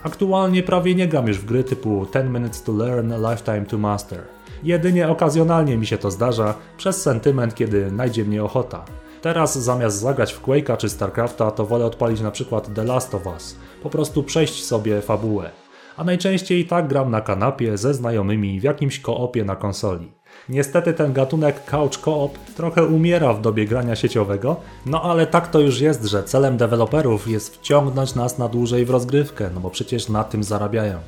Aktualnie 0.03 0.63
prawie 0.63 0.95
nie 0.95 1.09
gram 1.09 1.29
już 1.29 1.39
w 1.39 1.45
gry 1.45 1.65
typu 1.65 2.07
10 2.15 2.31
Minutes 2.35 2.63
to 2.63 2.73
Learn, 2.73 3.13
Lifetime 3.31 3.67
to 3.67 3.79
Master. 3.79 4.21
Jedynie 4.65 5.09
okazjonalnie 5.09 5.77
mi 5.77 5.87
się 5.87 5.99
to 5.99 6.11
zdarza, 6.11 6.55
przez 6.77 7.03
sentyment, 7.03 7.55
kiedy 7.55 7.91
najdzie 7.91 8.25
mnie 8.25 8.45
ochota. 8.45 8.85
Teraz 9.23 9.59
zamiast 9.59 9.97
zagrać 9.97 10.33
w 10.33 10.43
Quake'a 10.43 10.77
czy 10.77 10.89
StarCrafta, 10.89 11.51
to 11.51 11.67
wolę 11.67 11.87
odpalić 11.87 12.21
na 12.21 12.31
przykład 12.31 12.75
The 12.75 12.85
Last 12.85 13.15
of 13.15 13.27
Us. 13.27 13.57
Po 13.83 13.91
prostu 13.91 14.23
przejść 14.23 14.65
sobie 14.65 15.03
fabułę. 15.03 15.51
A 15.97 16.05
najczęściej 16.05 16.67
tak 16.67 16.89
gram 16.89 17.11
na 17.11 17.21
kanapie 17.21 17.79
ze 17.79 17.95
znajomymi 17.95 18.61
w 18.61 18.63
jakimś 18.63 19.01
koopie 19.01 19.45
na 19.45 19.57
konsoli. 19.57 20.13
Niestety 20.49 20.93
ten 20.93 21.13
gatunek 21.13 21.65
couch 21.65 21.97
co-op 21.97 22.39
trochę 22.57 22.85
umiera 22.85 23.33
w 23.33 23.41
dobie 23.41 23.67
grania 23.67 23.97
sieciowego, 23.97 24.57
no 24.87 25.03
ale 25.03 25.27
tak 25.27 25.49
to 25.49 25.61
już 25.61 25.81
jest, 25.81 26.05
że 26.05 26.25
celem 26.25 26.57
deweloperów 26.57 27.29
jest 27.29 27.57
wciągnąć 27.57 28.15
nas 28.15 28.39
na 28.39 28.49
dłużej 28.49 28.85
w 28.85 28.91
rozgrywkę, 28.91 29.51
no 29.55 29.61
bo 29.61 29.71
przecież 29.71 30.09
na 30.09 30.25
tym 30.25 30.45
zarabiają. 30.45 30.99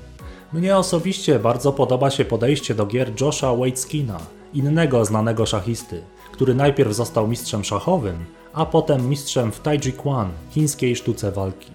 Mnie 0.53 0.77
osobiście 0.77 1.39
bardzo 1.39 1.73
podoba 1.73 2.11
się 2.11 2.25
podejście 2.25 2.75
do 2.75 2.87
gier 2.87 3.21
Josha 3.21 3.55
Waitskina, 3.55 4.19
innego 4.55 5.05
znanego 5.05 5.47
szachisty, 5.47 6.03
który 6.33 6.55
najpierw 6.55 6.95
został 6.95 7.29
mistrzem 7.29 7.65
szachowym, 7.65 8.17
a 8.53 8.67
potem 8.67 9.09
mistrzem 9.09 9.53
w 9.53 9.61
Taiji 9.61 9.93
Quan, 9.93 10.31
chińskiej 10.51 10.97
sztuce 10.97 11.33
walki. 11.33 11.71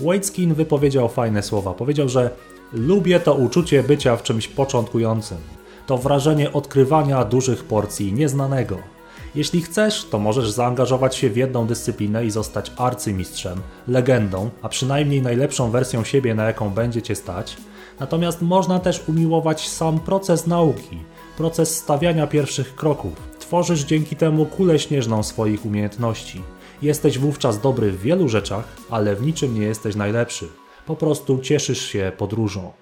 Waitskin 0.00 0.54
wypowiedział 0.54 1.08
fajne 1.08 1.42
słowa. 1.42 1.74
Powiedział, 1.74 2.08
że 2.08 2.30
lubię 2.72 3.20
to 3.20 3.34
uczucie 3.34 3.82
bycia 3.82 4.16
w 4.16 4.22
czymś 4.22 4.48
początkującym. 4.48 5.38
To 5.86 5.98
wrażenie 5.98 6.52
odkrywania 6.52 7.24
dużych 7.24 7.64
porcji 7.64 8.12
nieznanego. 8.12 8.78
Jeśli 9.34 9.62
chcesz, 9.62 10.04
to 10.04 10.18
możesz 10.18 10.50
zaangażować 10.50 11.16
się 11.16 11.30
w 11.30 11.36
jedną 11.36 11.66
dyscyplinę 11.66 12.26
i 12.26 12.30
zostać 12.30 12.72
arcymistrzem, 12.76 13.60
legendą, 13.88 14.50
a 14.62 14.68
przynajmniej 14.68 15.22
najlepszą 15.22 15.70
wersją 15.70 16.04
siebie, 16.04 16.34
na 16.34 16.44
jaką 16.44 16.70
będzie 16.70 17.02
cię 17.02 17.14
stać. 17.14 17.56
Natomiast 18.00 18.42
można 18.42 18.78
też 18.78 19.08
umiłować 19.08 19.68
sam 19.68 20.00
proces 20.00 20.46
nauki, 20.46 20.98
proces 21.36 21.76
stawiania 21.76 22.26
pierwszych 22.26 22.74
kroków. 22.74 23.12
Tworzysz 23.38 23.84
dzięki 23.84 24.16
temu 24.16 24.46
kulę 24.46 24.78
śnieżną 24.78 25.22
swoich 25.22 25.66
umiejętności. 25.66 26.42
Jesteś 26.82 27.18
wówczas 27.18 27.60
dobry 27.60 27.92
w 27.92 28.00
wielu 28.00 28.28
rzeczach, 28.28 28.64
ale 28.90 29.16
w 29.16 29.22
niczym 29.22 29.60
nie 29.60 29.66
jesteś 29.66 29.96
najlepszy. 29.96 30.48
Po 30.86 30.96
prostu 30.96 31.38
cieszysz 31.38 31.82
się 31.82 32.12
podróżą. 32.18 32.72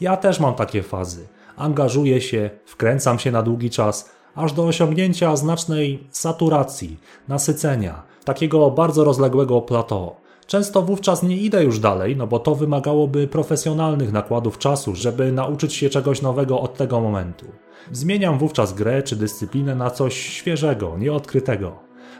Ja 0.00 0.16
też 0.16 0.40
mam 0.40 0.54
takie 0.54 0.82
fazy. 0.82 1.28
Angażuję 1.56 2.20
się, 2.20 2.50
wkręcam 2.66 3.18
się 3.18 3.30
na 3.30 3.42
długi 3.42 3.70
czas, 3.70 4.10
aż 4.34 4.52
do 4.52 4.66
osiągnięcia 4.66 5.36
znacznej 5.36 6.06
saturacji, 6.10 6.96
nasycenia, 7.28 8.02
takiego 8.24 8.70
bardzo 8.70 9.04
rozległego 9.04 9.62
plateau. 9.62 10.25
Często 10.46 10.82
wówczas 10.82 11.22
nie 11.22 11.36
idę 11.36 11.64
już 11.64 11.78
dalej, 11.78 12.16
no 12.16 12.26
bo 12.26 12.38
to 12.38 12.54
wymagałoby 12.54 13.28
profesjonalnych 13.28 14.12
nakładów 14.12 14.58
czasu, 14.58 14.94
żeby 14.94 15.32
nauczyć 15.32 15.74
się 15.74 15.90
czegoś 15.90 16.22
nowego 16.22 16.60
od 16.60 16.74
tego 16.74 17.00
momentu. 17.00 17.46
Zmieniam 17.92 18.38
wówczas 18.38 18.74
grę 18.74 19.02
czy 19.02 19.16
dyscyplinę 19.16 19.74
na 19.74 19.90
coś 19.90 20.16
świeżego, 20.16 20.98
nieodkrytego. 20.98 21.72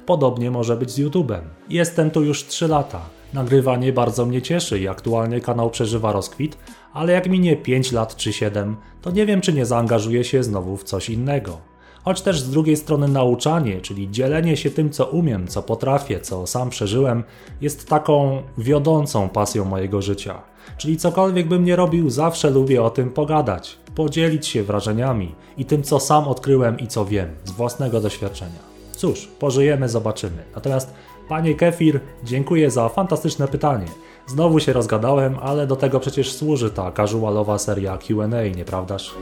Podobnie 0.07 0.51
może 0.51 0.77
być 0.77 0.91
z 0.91 0.99
YouTube'em. 0.99 1.41
Jestem 1.69 2.11
tu 2.11 2.23
już 2.23 2.47
3 2.47 2.69
lata. 2.69 3.01
Nagrywanie 3.35 3.93
bardzo 3.93 4.27
mnie 4.27 4.43
cieszy 4.43 4.79
i 4.81 4.89
aktualnie 4.89 5.41
kanał 5.41 5.71
przeżywa 5.71 6.12
rozkwit, 6.12 6.59
ale 6.93 7.12
jak 7.12 7.29
minie 7.29 7.57
5 7.57 7.93
lat 7.93 8.17
czy 8.17 8.33
7, 8.33 8.77
to 9.03 9.11
nie 9.11 9.27
wiem 9.27 9.41
czy 9.41 9.53
nie 9.53 9.67
zaangażuję 9.67 10.25
się 10.25 10.43
znowu 10.43 10.77
w 10.77 10.85
coś 10.85 11.11
innego. 11.11 11.59
Choć 12.07 12.23
też 12.23 12.40
z 12.40 12.51
drugiej 12.51 12.77
strony 12.77 13.09
nauczanie, 13.09 13.81
czyli 13.81 14.11
dzielenie 14.11 14.57
się 14.57 14.71
tym, 14.71 14.90
co 14.90 15.07
umiem, 15.07 15.49
co 15.49 15.62
potrafię, 15.62 16.21
co 16.21 16.47
sam 16.47 16.71
przeżyłem, 16.71 17.25
jest 17.61 17.88
taką 17.88 18.42
wiodącą 18.59 19.29
pasją 19.29 19.64
mojego 19.64 20.03
życia. 20.03 20.42
Czyli 20.79 20.97
cokolwiek 20.97 21.49
bym 21.49 21.64
nie 21.64 21.77
robił, 21.77 22.11
zawsze 22.11 22.51
lubię 22.51 22.83
o 22.83 22.90
tym 22.90 23.11
pogadać, 23.11 23.79
podzielić 23.95 24.47
się 24.47 24.62
wrażeniami 24.62 25.35
i 25.59 25.64
tym, 25.64 25.83
co 25.83 26.01
sam 26.01 26.29
odkryłem 26.29 26.79
i 26.79 26.87
co 26.87 27.05
wiem 27.05 27.29
z 27.45 27.51
własnego 27.51 28.01
doświadczenia. 28.01 28.61
Cóż, 28.92 29.29
pożyjemy, 29.38 29.88
zobaczymy. 29.88 30.42
Natomiast, 30.55 30.95
panie 31.29 31.55
Kefir, 31.55 32.01
dziękuję 32.25 32.71
za 32.71 32.88
fantastyczne 32.88 33.49
pytanie. 33.49 33.87
Znowu 34.27 34.61
się 34.61 34.73
rozgadałem, 34.73 35.37
ale 35.42 35.66
do 35.66 35.77
tego 35.77 36.01
przecież 36.01 36.33
służy 36.33 36.71
ta 36.71 36.92
casualowa 36.92 37.59
seria 37.59 37.99
QA, 37.99 38.57
nieprawdaż? 38.57 39.14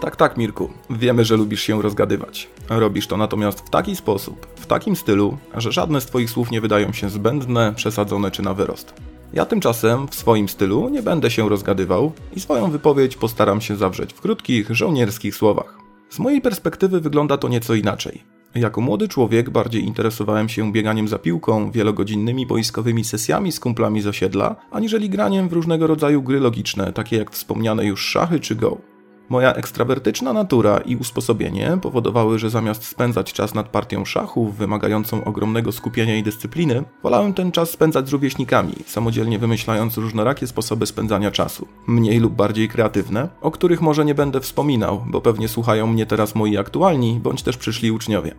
Tak, 0.00 0.16
tak, 0.16 0.36
Mirku. 0.36 0.70
Wiemy, 0.90 1.24
że 1.24 1.36
lubisz 1.36 1.60
się 1.60 1.82
rozgadywać. 1.82 2.48
Robisz 2.68 3.06
to 3.06 3.16
natomiast 3.16 3.60
w 3.60 3.70
taki 3.70 3.96
sposób, 3.96 4.46
w 4.56 4.66
takim 4.66 4.96
stylu, 4.96 5.38
że 5.54 5.72
żadne 5.72 6.00
z 6.00 6.06
Twoich 6.06 6.30
słów 6.30 6.50
nie 6.50 6.60
wydają 6.60 6.92
się 6.92 7.08
zbędne, 7.08 7.72
przesadzone 7.76 8.30
czy 8.30 8.42
na 8.42 8.54
wyrost. 8.54 8.94
Ja 9.32 9.46
tymczasem 9.46 10.08
w 10.08 10.14
swoim 10.14 10.48
stylu 10.48 10.88
nie 10.88 11.02
będę 11.02 11.30
się 11.30 11.48
rozgadywał 11.48 12.12
i 12.36 12.40
swoją 12.40 12.70
wypowiedź 12.70 13.16
postaram 13.16 13.60
się 13.60 13.76
zawrzeć 13.76 14.12
w 14.12 14.20
krótkich, 14.20 14.70
żołnierskich 14.70 15.34
słowach. 15.34 15.78
Z 16.10 16.18
mojej 16.18 16.40
perspektywy 16.40 17.00
wygląda 17.00 17.36
to 17.36 17.48
nieco 17.48 17.74
inaczej. 17.74 18.24
Jako 18.54 18.80
młody 18.80 19.08
człowiek 19.08 19.50
bardziej 19.50 19.84
interesowałem 19.84 20.48
się 20.48 20.72
bieganiem 20.72 21.08
za 21.08 21.18
piłką, 21.18 21.70
wielogodzinnymi 21.70 22.46
boiskowymi 22.46 23.04
sesjami 23.04 23.52
z 23.52 23.60
kumplami 23.60 24.00
z 24.02 24.06
osiedla, 24.06 24.56
aniżeli 24.70 25.10
graniem 25.10 25.48
w 25.48 25.52
różnego 25.52 25.86
rodzaju 25.86 26.22
gry 26.22 26.40
logiczne, 26.40 26.92
takie 26.92 27.16
jak 27.16 27.30
wspomniane 27.30 27.84
już 27.84 28.06
szachy 28.06 28.40
czy 28.40 28.54
go. 28.54 28.78
Moja 29.28 29.54
ekstrawertyczna 29.54 30.32
natura 30.32 30.78
i 30.78 30.96
usposobienie 30.96 31.78
powodowały, 31.82 32.38
że 32.38 32.50
zamiast 32.50 32.84
spędzać 32.84 33.32
czas 33.32 33.54
nad 33.54 33.68
partią 33.68 34.04
szachów 34.04 34.56
wymagającą 34.56 35.24
ogromnego 35.24 35.72
skupienia 35.72 36.16
i 36.16 36.22
dyscypliny, 36.22 36.84
wolałem 37.02 37.34
ten 37.34 37.52
czas 37.52 37.70
spędzać 37.70 38.08
z 38.08 38.12
rówieśnikami, 38.12 38.74
samodzielnie 38.86 39.38
wymyślając 39.38 39.96
różnorakie 39.96 40.46
sposoby 40.46 40.86
spędzania 40.86 41.30
czasu, 41.30 41.68
mniej 41.86 42.18
lub 42.18 42.34
bardziej 42.34 42.68
kreatywne, 42.68 43.28
o 43.40 43.50
których 43.50 43.80
może 43.80 44.04
nie 44.04 44.14
będę 44.14 44.40
wspominał, 44.40 45.04
bo 45.06 45.20
pewnie 45.20 45.48
słuchają 45.48 45.86
mnie 45.86 46.06
teraz 46.06 46.34
moi 46.34 46.56
aktualni 46.56 47.20
bądź 47.22 47.42
też 47.42 47.56
przyszli 47.56 47.90
uczniowie. 47.90 48.34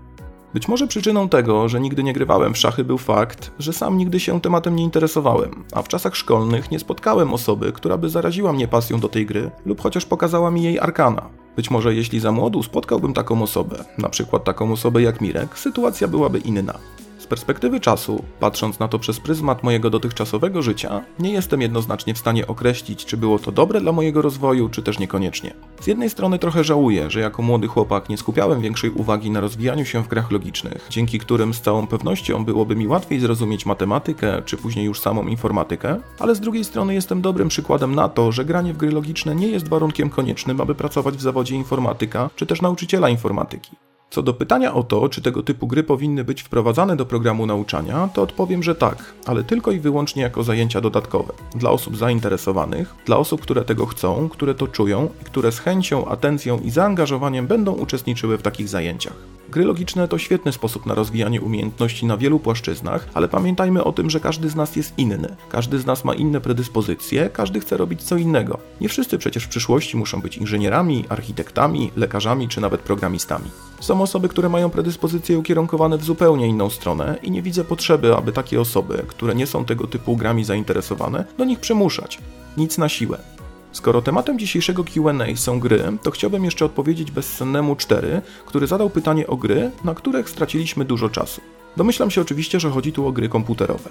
Być 0.53 0.67
może 0.67 0.87
przyczyną 0.87 1.29
tego, 1.29 1.69
że 1.69 1.79
nigdy 1.79 2.03
nie 2.03 2.13
grywałem 2.13 2.53
w 2.53 2.57
szachy 2.57 2.83
był 2.83 2.97
fakt, 2.97 3.51
że 3.59 3.73
sam 3.73 3.97
nigdy 3.97 4.19
się 4.19 4.41
tematem 4.41 4.75
nie 4.75 4.83
interesowałem, 4.83 5.63
a 5.73 5.81
w 5.81 5.87
czasach 5.87 6.15
szkolnych 6.15 6.71
nie 6.71 6.79
spotkałem 6.79 7.33
osoby, 7.33 7.71
która 7.71 7.97
by 7.97 8.09
zaraziła 8.09 8.53
mnie 8.53 8.67
pasją 8.67 8.99
do 8.99 9.09
tej 9.09 9.25
gry 9.25 9.51
lub 9.65 9.81
chociaż 9.81 10.05
pokazała 10.05 10.51
mi 10.51 10.63
jej 10.63 10.79
arkana. 10.79 11.29
Być 11.55 11.71
może 11.71 11.95
jeśli 11.95 12.19
za 12.19 12.31
młodu 12.31 12.63
spotkałbym 12.63 13.13
taką 13.13 13.41
osobę, 13.41 13.85
na 13.97 14.09
przykład 14.09 14.43
taką 14.43 14.71
osobę 14.71 15.01
jak 15.01 15.21
Mirek, 15.21 15.59
sytuacja 15.59 16.07
byłaby 16.07 16.39
inna. 16.39 16.79
Z 17.27 17.29
perspektywy 17.29 17.79
czasu, 17.79 18.23
patrząc 18.39 18.79
na 18.79 18.87
to 18.87 18.99
przez 18.99 19.19
pryzmat 19.19 19.63
mojego 19.63 19.89
dotychczasowego 19.89 20.61
życia, 20.61 21.01
nie 21.19 21.31
jestem 21.31 21.61
jednoznacznie 21.61 22.13
w 22.13 22.17
stanie 22.17 22.47
określić, 22.47 23.05
czy 23.05 23.17
było 23.17 23.39
to 23.39 23.51
dobre 23.51 23.81
dla 23.81 23.91
mojego 23.91 24.21
rozwoju, 24.21 24.69
czy 24.69 24.83
też 24.83 24.99
niekoniecznie. 24.99 25.53
Z 25.81 25.87
jednej 25.87 26.09
strony 26.09 26.39
trochę 26.39 26.63
żałuję, 26.63 27.09
że 27.09 27.19
jako 27.19 27.41
młody 27.41 27.67
chłopak 27.67 28.09
nie 28.09 28.17
skupiałem 28.17 28.61
większej 28.61 28.89
uwagi 28.89 29.31
na 29.31 29.39
rozwijaniu 29.39 29.85
się 29.85 30.03
w 30.03 30.07
grach 30.07 30.31
logicznych, 30.31 30.87
dzięki 30.89 31.19
którym 31.19 31.53
z 31.53 31.61
całą 31.61 31.87
pewnością 31.87 32.45
byłoby 32.45 32.75
mi 32.75 32.87
łatwiej 32.87 33.19
zrozumieć 33.19 33.65
matematykę, 33.65 34.41
czy 34.45 34.57
później 34.57 34.85
już 34.85 35.01
samą 35.01 35.27
informatykę, 35.27 35.99
ale 36.19 36.35
z 36.35 36.39
drugiej 36.39 36.63
strony 36.63 36.93
jestem 36.93 37.21
dobrym 37.21 37.47
przykładem 37.47 37.95
na 37.95 38.09
to, 38.09 38.31
że 38.31 38.45
granie 38.45 38.73
w 38.73 38.77
gry 38.77 38.91
logiczne 38.91 39.35
nie 39.35 39.47
jest 39.47 39.67
warunkiem 39.67 40.09
koniecznym, 40.09 40.61
aby 40.61 40.75
pracować 40.75 41.15
w 41.15 41.21
zawodzie 41.21 41.55
informatyka, 41.55 42.29
czy 42.35 42.45
też 42.45 42.61
nauczyciela 42.61 43.09
informatyki. 43.09 43.86
Co 44.09 44.23
do 44.23 44.33
pytania 44.33 44.73
o 44.73 44.83
to, 44.83 45.09
czy 45.09 45.21
tego 45.21 45.43
typu 45.43 45.67
gry 45.67 45.83
powinny 45.83 46.23
być 46.23 46.41
wprowadzane 46.41 46.95
do 46.95 47.05
programu 47.05 47.45
nauczania, 47.45 48.09
to 48.13 48.21
odpowiem, 48.21 48.63
że 48.63 48.75
tak, 48.75 49.13
ale 49.25 49.43
tylko 49.43 49.71
i 49.71 49.79
wyłącznie 49.79 50.21
jako 50.21 50.43
zajęcia 50.43 50.81
dodatkowe. 50.81 51.33
Dla 51.55 51.69
osób 51.69 51.97
zainteresowanych, 51.97 52.95
dla 53.05 53.17
osób, 53.17 53.41
które 53.41 53.65
tego 53.65 53.85
chcą, 53.85 54.29
które 54.29 54.55
to 54.55 54.67
czują 54.67 55.09
i 55.21 55.23
które 55.23 55.51
z 55.51 55.59
chęcią, 55.59 56.07
atencją 56.07 56.59
i 56.59 56.69
zaangażowaniem 56.69 57.47
będą 57.47 57.71
uczestniczyły 57.71 58.37
w 58.37 58.41
takich 58.41 58.69
zajęciach. 58.69 59.36
Gry 59.49 59.65
logiczne 59.65 60.07
to 60.07 60.17
świetny 60.17 60.51
sposób 60.51 60.85
na 60.85 60.95
rozwijanie 60.95 61.41
umiejętności 61.41 62.05
na 62.05 62.17
wielu 62.17 62.39
płaszczyznach, 62.39 63.07
ale 63.13 63.27
pamiętajmy 63.27 63.83
o 63.83 63.91
tym, 63.91 64.09
że 64.09 64.19
każdy 64.19 64.49
z 64.49 64.55
nas 64.55 64.75
jest 64.75 64.93
inny. 64.97 65.35
Każdy 65.49 65.79
z 65.79 65.85
nas 65.85 66.05
ma 66.05 66.13
inne 66.13 66.41
predyspozycje, 66.41 67.29
każdy 67.29 67.59
chce 67.59 67.77
robić 67.77 68.03
co 68.03 68.17
innego. 68.17 68.59
Nie 68.81 68.89
wszyscy 68.89 69.17
przecież 69.17 69.43
w 69.43 69.49
przyszłości 69.49 69.97
muszą 69.97 70.21
być 70.21 70.37
inżynierami, 70.37 71.05
architektami, 71.09 71.91
lekarzami 71.95 72.47
czy 72.47 72.61
nawet 72.61 72.81
programistami. 72.81 73.49
Są 73.79 74.01
osoby, 74.01 74.29
które 74.29 74.49
mają 74.49 74.69
predyspozycje 74.69 75.39
ukierunkowane 75.39 75.97
w 75.97 76.03
zupełnie 76.03 76.47
inną 76.47 76.69
stronę 76.69 77.19
i 77.23 77.31
nie 77.31 77.41
widzę 77.41 77.63
potrzeby, 77.63 78.15
aby 78.15 78.31
takie 78.31 78.61
osoby, 78.61 79.05
które 79.07 79.35
nie 79.35 79.47
są 79.47 79.65
tego 79.65 79.87
typu 79.87 80.17
grami 80.17 80.43
zainteresowane, 80.43 81.25
do 81.37 81.45
nich 81.45 81.59
przymuszać. 81.59 82.19
Nic 82.57 82.77
na 82.77 82.89
siłę. 82.89 83.36
Skoro 83.77 84.01
tematem 84.01 84.39
dzisiejszego 84.39 84.83
QA 84.83 85.35
są 85.35 85.59
gry, 85.59 85.83
to 86.03 86.11
chciałbym 86.11 86.45
jeszcze 86.45 86.65
odpowiedzieć 86.65 87.11
bezsennemu 87.11 87.75
4, 87.75 88.21
który 88.45 88.67
zadał 88.67 88.89
pytanie 88.89 89.27
o 89.27 89.35
gry, 89.35 89.71
na 89.83 89.95
których 89.95 90.29
straciliśmy 90.29 90.85
dużo 90.85 91.09
czasu. 91.09 91.41
Domyślam 91.77 92.11
się 92.11 92.21
oczywiście, 92.21 92.59
że 92.59 92.69
chodzi 92.69 92.93
tu 92.93 93.07
o 93.07 93.11
gry 93.11 93.29
komputerowe. 93.29 93.89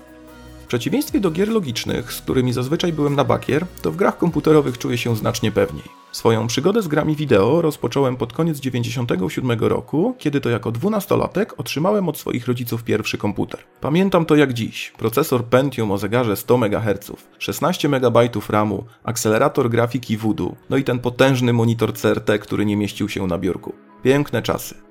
W 0.67 0.69
przeciwieństwie 0.69 1.21
do 1.21 1.31
gier 1.31 1.49
logicznych, 1.49 2.13
z 2.13 2.21
którymi 2.21 2.53
zazwyczaj 2.53 2.93
byłem 2.93 3.15
na 3.15 3.25
bakier, 3.25 3.67
to 3.83 3.93
w 3.93 3.97
grach 3.97 4.19
komputerowych 4.19 4.79
czuję 4.79 4.99
się 4.99 5.17
znacznie 5.17 5.53
pewniej. 5.53 5.85
Swoją 6.13 6.47
przygodę 6.47 6.83
z 6.83 6.89
grami 6.89 7.17
wideo 7.17 7.63
rozpocząłem 7.63 8.17
pod 8.17 8.33
koniec 8.33 8.61
97 8.61 9.61
roku, 9.61 10.15
kiedy 10.19 10.41
to 10.41 10.51
jako 10.51 10.73
dwunastolatek 10.73 11.61
otrzymałem 11.61 12.09
od 12.09 12.19
swoich 12.19 12.47
rodziców 12.47 12.85
pierwszy 12.85 13.19
komputer. 13.19 13.61
Pamiętam 13.81 14.27
to 14.27 14.37
jak 14.37 14.53
dziś. 14.53 14.93
Procesor 14.99 15.45
Pentium 15.45 15.91
o 15.91 15.99
zegarze 15.99 16.37
100 16.37 16.55
MHz, 16.55 17.13
16 17.39 17.89
MB 17.89 18.19
RAMu, 18.49 18.85
akcelerator 19.05 19.71
grafiki 19.71 20.17
Voodoo, 20.17 20.57
no 20.71 20.77
i 20.77 20.85
ten 20.85 20.99
potężny 20.99 21.53
monitor 21.53 21.93
CRT, 21.95 22.39
który 22.41 22.67
nie 22.67 22.77
mieścił 22.77 23.09
się 23.09 23.27
na 23.27 23.39
biurku. 23.39 23.73
Piękne 24.03 24.43
czasy. 24.43 24.86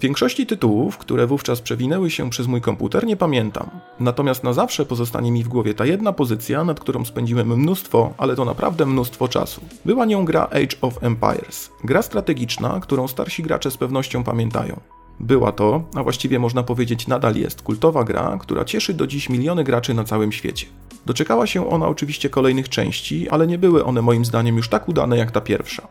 Większości 0.00 0.46
tytułów, 0.46 0.98
które 0.98 1.26
wówczas 1.26 1.60
przewinęły 1.60 2.10
się 2.10 2.30
przez 2.30 2.46
mój 2.46 2.60
komputer, 2.60 3.06
nie 3.06 3.16
pamiętam. 3.16 3.70
Natomiast 4.00 4.44
na 4.44 4.52
zawsze 4.52 4.86
pozostanie 4.86 5.32
mi 5.32 5.44
w 5.44 5.48
głowie 5.48 5.74
ta 5.74 5.86
jedna 5.86 6.12
pozycja, 6.12 6.64
nad 6.64 6.80
którą 6.80 7.04
spędziłem 7.04 7.58
mnóstwo, 7.60 8.14
ale 8.18 8.36
to 8.36 8.44
naprawdę 8.44 8.86
mnóstwo 8.86 9.28
czasu. 9.28 9.60
Była 9.84 10.04
nią 10.04 10.24
gra 10.24 10.42
Age 10.42 10.76
of 10.80 11.04
Empires. 11.04 11.70
Gra 11.84 12.02
strategiczna, 12.02 12.80
którą 12.80 13.08
starsi 13.08 13.42
gracze 13.42 13.70
z 13.70 13.76
pewnością 13.76 14.24
pamiętają. 14.24 14.80
Była 15.20 15.52
to, 15.52 15.82
a 15.94 16.02
właściwie 16.02 16.38
można 16.38 16.62
powiedzieć 16.62 17.06
nadal 17.06 17.34
jest, 17.34 17.62
kultowa 17.62 18.04
gra, 18.04 18.38
która 18.40 18.64
cieszy 18.64 18.94
do 18.94 19.06
dziś 19.06 19.28
miliony 19.28 19.64
graczy 19.64 19.94
na 19.94 20.04
całym 20.04 20.32
świecie. 20.32 20.66
Doczekała 21.06 21.46
się 21.46 21.70
ona 21.70 21.88
oczywiście 21.88 22.30
kolejnych 22.30 22.68
części, 22.68 23.28
ale 23.28 23.46
nie 23.46 23.58
były 23.58 23.84
one 23.84 24.02
moim 24.02 24.24
zdaniem 24.24 24.56
już 24.56 24.68
tak 24.68 24.88
udane 24.88 25.18
jak 25.18 25.30
ta 25.30 25.40
pierwsza. 25.40 25.88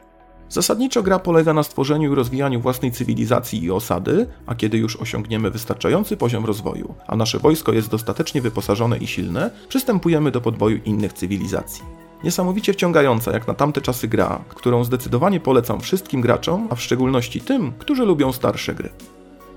Zasadniczo 0.50 1.04
gra 1.04 1.20
polega 1.20 1.54
na 1.54 1.64
stworzeniu 1.64 2.12
i 2.12 2.16
rozwijaniu 2.16 2.62
własnej 2.62 2.92
cywilizacji 2.92 3.64
i 3.64 3.72
osady, 3.72 4.28
a 4.46 4.56
kiedy 4.56 4.78
już 4.78 4.96
osiągniemy 4.96 5.52
wystarczający 5.52 6.18
poziom 6.18 6.46
rozwoju, 6.46 6.94
a 7.08 7.16
nasze 7.16 7.40
wojsko 7.40 7.74
jest 7.74 7.90
dostatecznie 7.90 8.42
wyposażone 8.42 8.98
i 8.98 9.08
silne, 9.08 9.52
przystępujemy 9.70 10.32
do 10.32 10.42
podboju 10.42 10.80
innych 10.86 11.14
cywilizacji. 11.14 11.84
Niesamowicie 12.24 12.74
wciągająca 12.74 13.32
jak 13.32 13.48
na 13.48 13.54
tamte 13.54 13.82
czasy 13.82 14.08
gra, 14.08 14.40
którą 14.50 14.84
zdecydowanie 14.84 15.40
polecam 15.40 15.80
wszystkim 15.80 16.22
graczom, 16.22 16.68
a 16.70 16.76
w 16.76 16.82
szczególności 16.82 17.42
tym, 17.42 17.74
którzy 17.80 18.06
lubią 18.06 18.32
starsze 18.32 18.76
gry. 18.76 18.90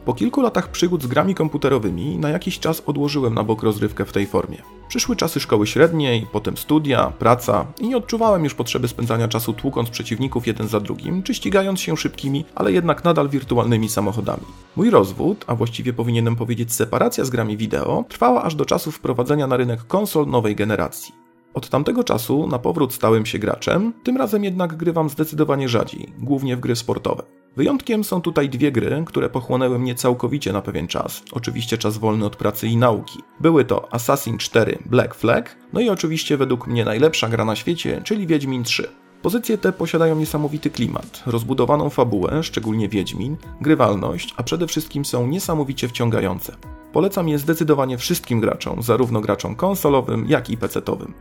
Po 0.05 0.15
kilku 0.15 0.41
latach 0.41 0.71
przygód 0.71 1.03
z 1.03 1.07
grami 1.07 1.35
komputerowymi 1.35 2.19
na 2.19 2.29
jakiś 2.29 2.59
czas 2.59 2.83
odłożyłem 2.87 3.35
na 3.35 3.45
bok 3.45 3.63
rozrywkę 3.63 4.05
w 4.05 4.13
tej 4.13 4.27
formie. 4.27 4.63
Przyszły 4.89 5.17
czasy 5.17 5.41
szkoły 5.41 5.67
średniej, 5.67 6.27
potem 6.33 6.57
studia, 6.57 7.13
praca 7.19 7.67
i 7.81 7.89
nie 7.89 7.97
odczuwałem 7.97 8.45
już 8.45 8.55
potrzeby 8.55 8.89
spędzania 8.89 9.29
czasu 9.29 9.53
tłukąc 9.53 9.91
przeciwników 9.91 10.47
jeden 10.47 10.69
za 10.69 10.81
drugim, 10.81 11.23
czy 11.23 11.35
ścigając 11.35 11.81
się 11.81 11.97
szybkimi, 11.97 12.45
ale 12.55 12.73
jednak 12.73 13.05
nadal 13.05 13.29
wirtualnymi 13.29 13.89
samochodami. 13.89 14.43
Mój 14.77 14.91
rozwód, 14.91 15.45
a 15.47 15.55
właściwie 15.55 15.93
powinienem 15.93 16.37
powiedzieć 16.37 16.73
separacja 16.73 17.25
z 17.25 17.31
grami 17.31 17.57
wideo, 17.57 18.05
trwała 18.09 18.43
aż 18.43 18.55
do 18.55 18.65
czasu 18.65 18.93
wprowadzenia 18.93 19.47
na 19.47 19.57
rynek 19.57 19.87
konsol 19.87 20.27
nowej 20.27 20.57
generacji. 20.57 21.15
Od 21.55 21.69
tamtego 21.69 22.05
czasu 22.05 22.47
na 22.47 22.59
powrót 22.59 22.95
stałem 22.95 23.27
się 23.27 23.39
graczem, 23.39 23.93
tym 24.03 24.17
razem 24.17 24.45
jednak 24.45 24.77
grywam 24.77 25.11
zdecydowanie 25.11 25.69
rzadziej, 25.69 26.13
głównie 26.19 26.57
w 26.57 26.61
gry 26.61 26.77
sportowe. 26.77 27.40
Wyjątkiem 27.57 28.05
są 28.05 28.23
tutaj 28.23 28.49
dwie 28.49 28.73
gry, 28.73 29.03
które 29.07 29.31
pochłonęły 29.31 29.79
mnie 29.79 29.95
całkowicie 29.95 30.53
na 30.53 30.63
pewien 30.63 30.89
czas. 30.89 31.23
Oczywiście 31.33 31.79
czas 31.79 31.99
wolny 31.99 32.25
od 32.25 32.37
pracy 32.37 32.69
i 32.69 32.77
nauki. 32.77 33.19
Były 33.41 33.65
to 33.65 33.95
Assassin 33.95 34.39
4 34.39 34.79
Black 34.87 35.15
Flag, 35.15 35.57
no 35.73 35.81
i 35.81 35.89
oczywiście 35.89 36.37
według 36.37 36.67
mnie 36.67 36.85
najlepsza 36.85 37.29
gra 37.29 37.45
na 37.45 37.57
świecie, 37.57 38.01
czyli 38.05 38.27
Wiedźmin 38.27 38.65
3. 38.65 38.89
Pozycje 39.23 39.59
te 39.59 39.73
posiadają 39.73 40.17
niesamowity 40.17 40.71
klimat, 40.71 41.23
rozbudowaną 41.27 41.91
fabułę, 41.91 42.43
szczególnie 42.43 42.89
Wiedźmin, 42.89 43.37
grywalność, 43.61 44.35
a 44.37 44.43
przede 44.43 44.67
wszystkim 44.67 45.05
są 45.05 45.27
niesamowicie 45.27 45.89
wciągające. 45.89 46.57
Polecam 46.93 47.29
je 47.29 47.39
zdecydowanie 47.39 47.99
wszystkim 47.99 48.41
graczom, 48.41 48.83
zarówno 48.83 49.21
graczom 49.21 49.57
konsolowym, 49.57 50.27
jak 50.29 50.51
i 50.51 50.59
PC-towym. 50.59 51.13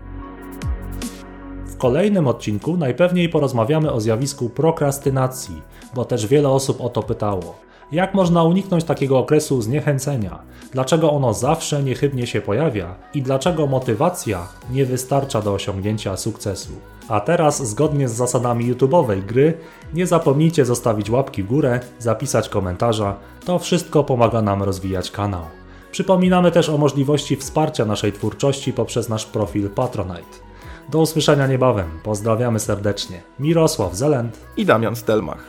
Kolejnym 1.80 2.28
odcinku 2.28 2.78
najpewniej 2.78 3.30
porozmawiamy 3.30 3.92
o 3.92 4.02
zjawisku 4.02 4.50
prokrastynacji, 4.50 5.62
bo 5.96 6.06
też 6.06 6.28
wiele 6.28 6.50
osób 6.50 6.82
o 6.82 6.90
to 6.90 7.04
pytało. 7.04 7.56
Jak 7.92 8.14
można 8.14 8.44
uniknąć 8.44 8.84
takiego 8.84 9.20
okresu 9.20 9.62
zniechęcenia? 9.62 10.40
Dlaczego 10.72 11.12
ono 11.12 11.34
zawsze 11.34 11.84
niechybnie 11.84 12.28
się 12.28 12.42
pojawia 12.42 12.96
i 13.14 13.22
dlaczego 13.22 13.68
motywacja 13.68 14.48
nie 14.72 14.86
wystarcza 14.86 15.42
do 15.42 15.54
osiągnięcia 15.54 16.18
sukcesu? 16.18 16.72
A 17.08 17.20
teraz, 17.20 17.68
zgodnie 17.68 18.10
z 18.10 18.14
zasadami 18.14 18.74
YouTube'owej 18.74 19.26
gry, 19.26 19.58
nie 19.94 20.08
zapomnijcie 20.08 20.66
zostawić 20.66 21.10
łapki 21.10 21.44
w 21.44 21.48
górę, 21.48 21.80
zapisać 22.00 22.50
komentarza. 22.50 23.16
To 23.46 23.60
wszystko 23.60 24.04
pomaga 24.04 24.42
nam 24.42 24.64
rozwijać 24.64 25.12
kanał. 25.12 25.44
Przypominamy 25.92 26.52
też 26.52 26.70
o 26.70 26.78
możliwości 26.78 27.36
wsparcia 27.36 27.86
naszej 27.86 28.14
twórczości 28.14 28.74
poprzez 28.74 29.10
nasz 29.10 29.26
profil 29.26 29.70
Patronite. 29.70 30.49
Do 30.92 31.00
usłyszenia 31.00 31.48
niebawem. 31.48 32.00
Pozdrawiamy 32.04 32.60
serdecznie. 32.60 33.22
Mirosław 33.40 33.96
Zelent 33.96 34.40
i 34.58 34.66
Damian 34.66 34.96
Stelmach. 34.96 35.44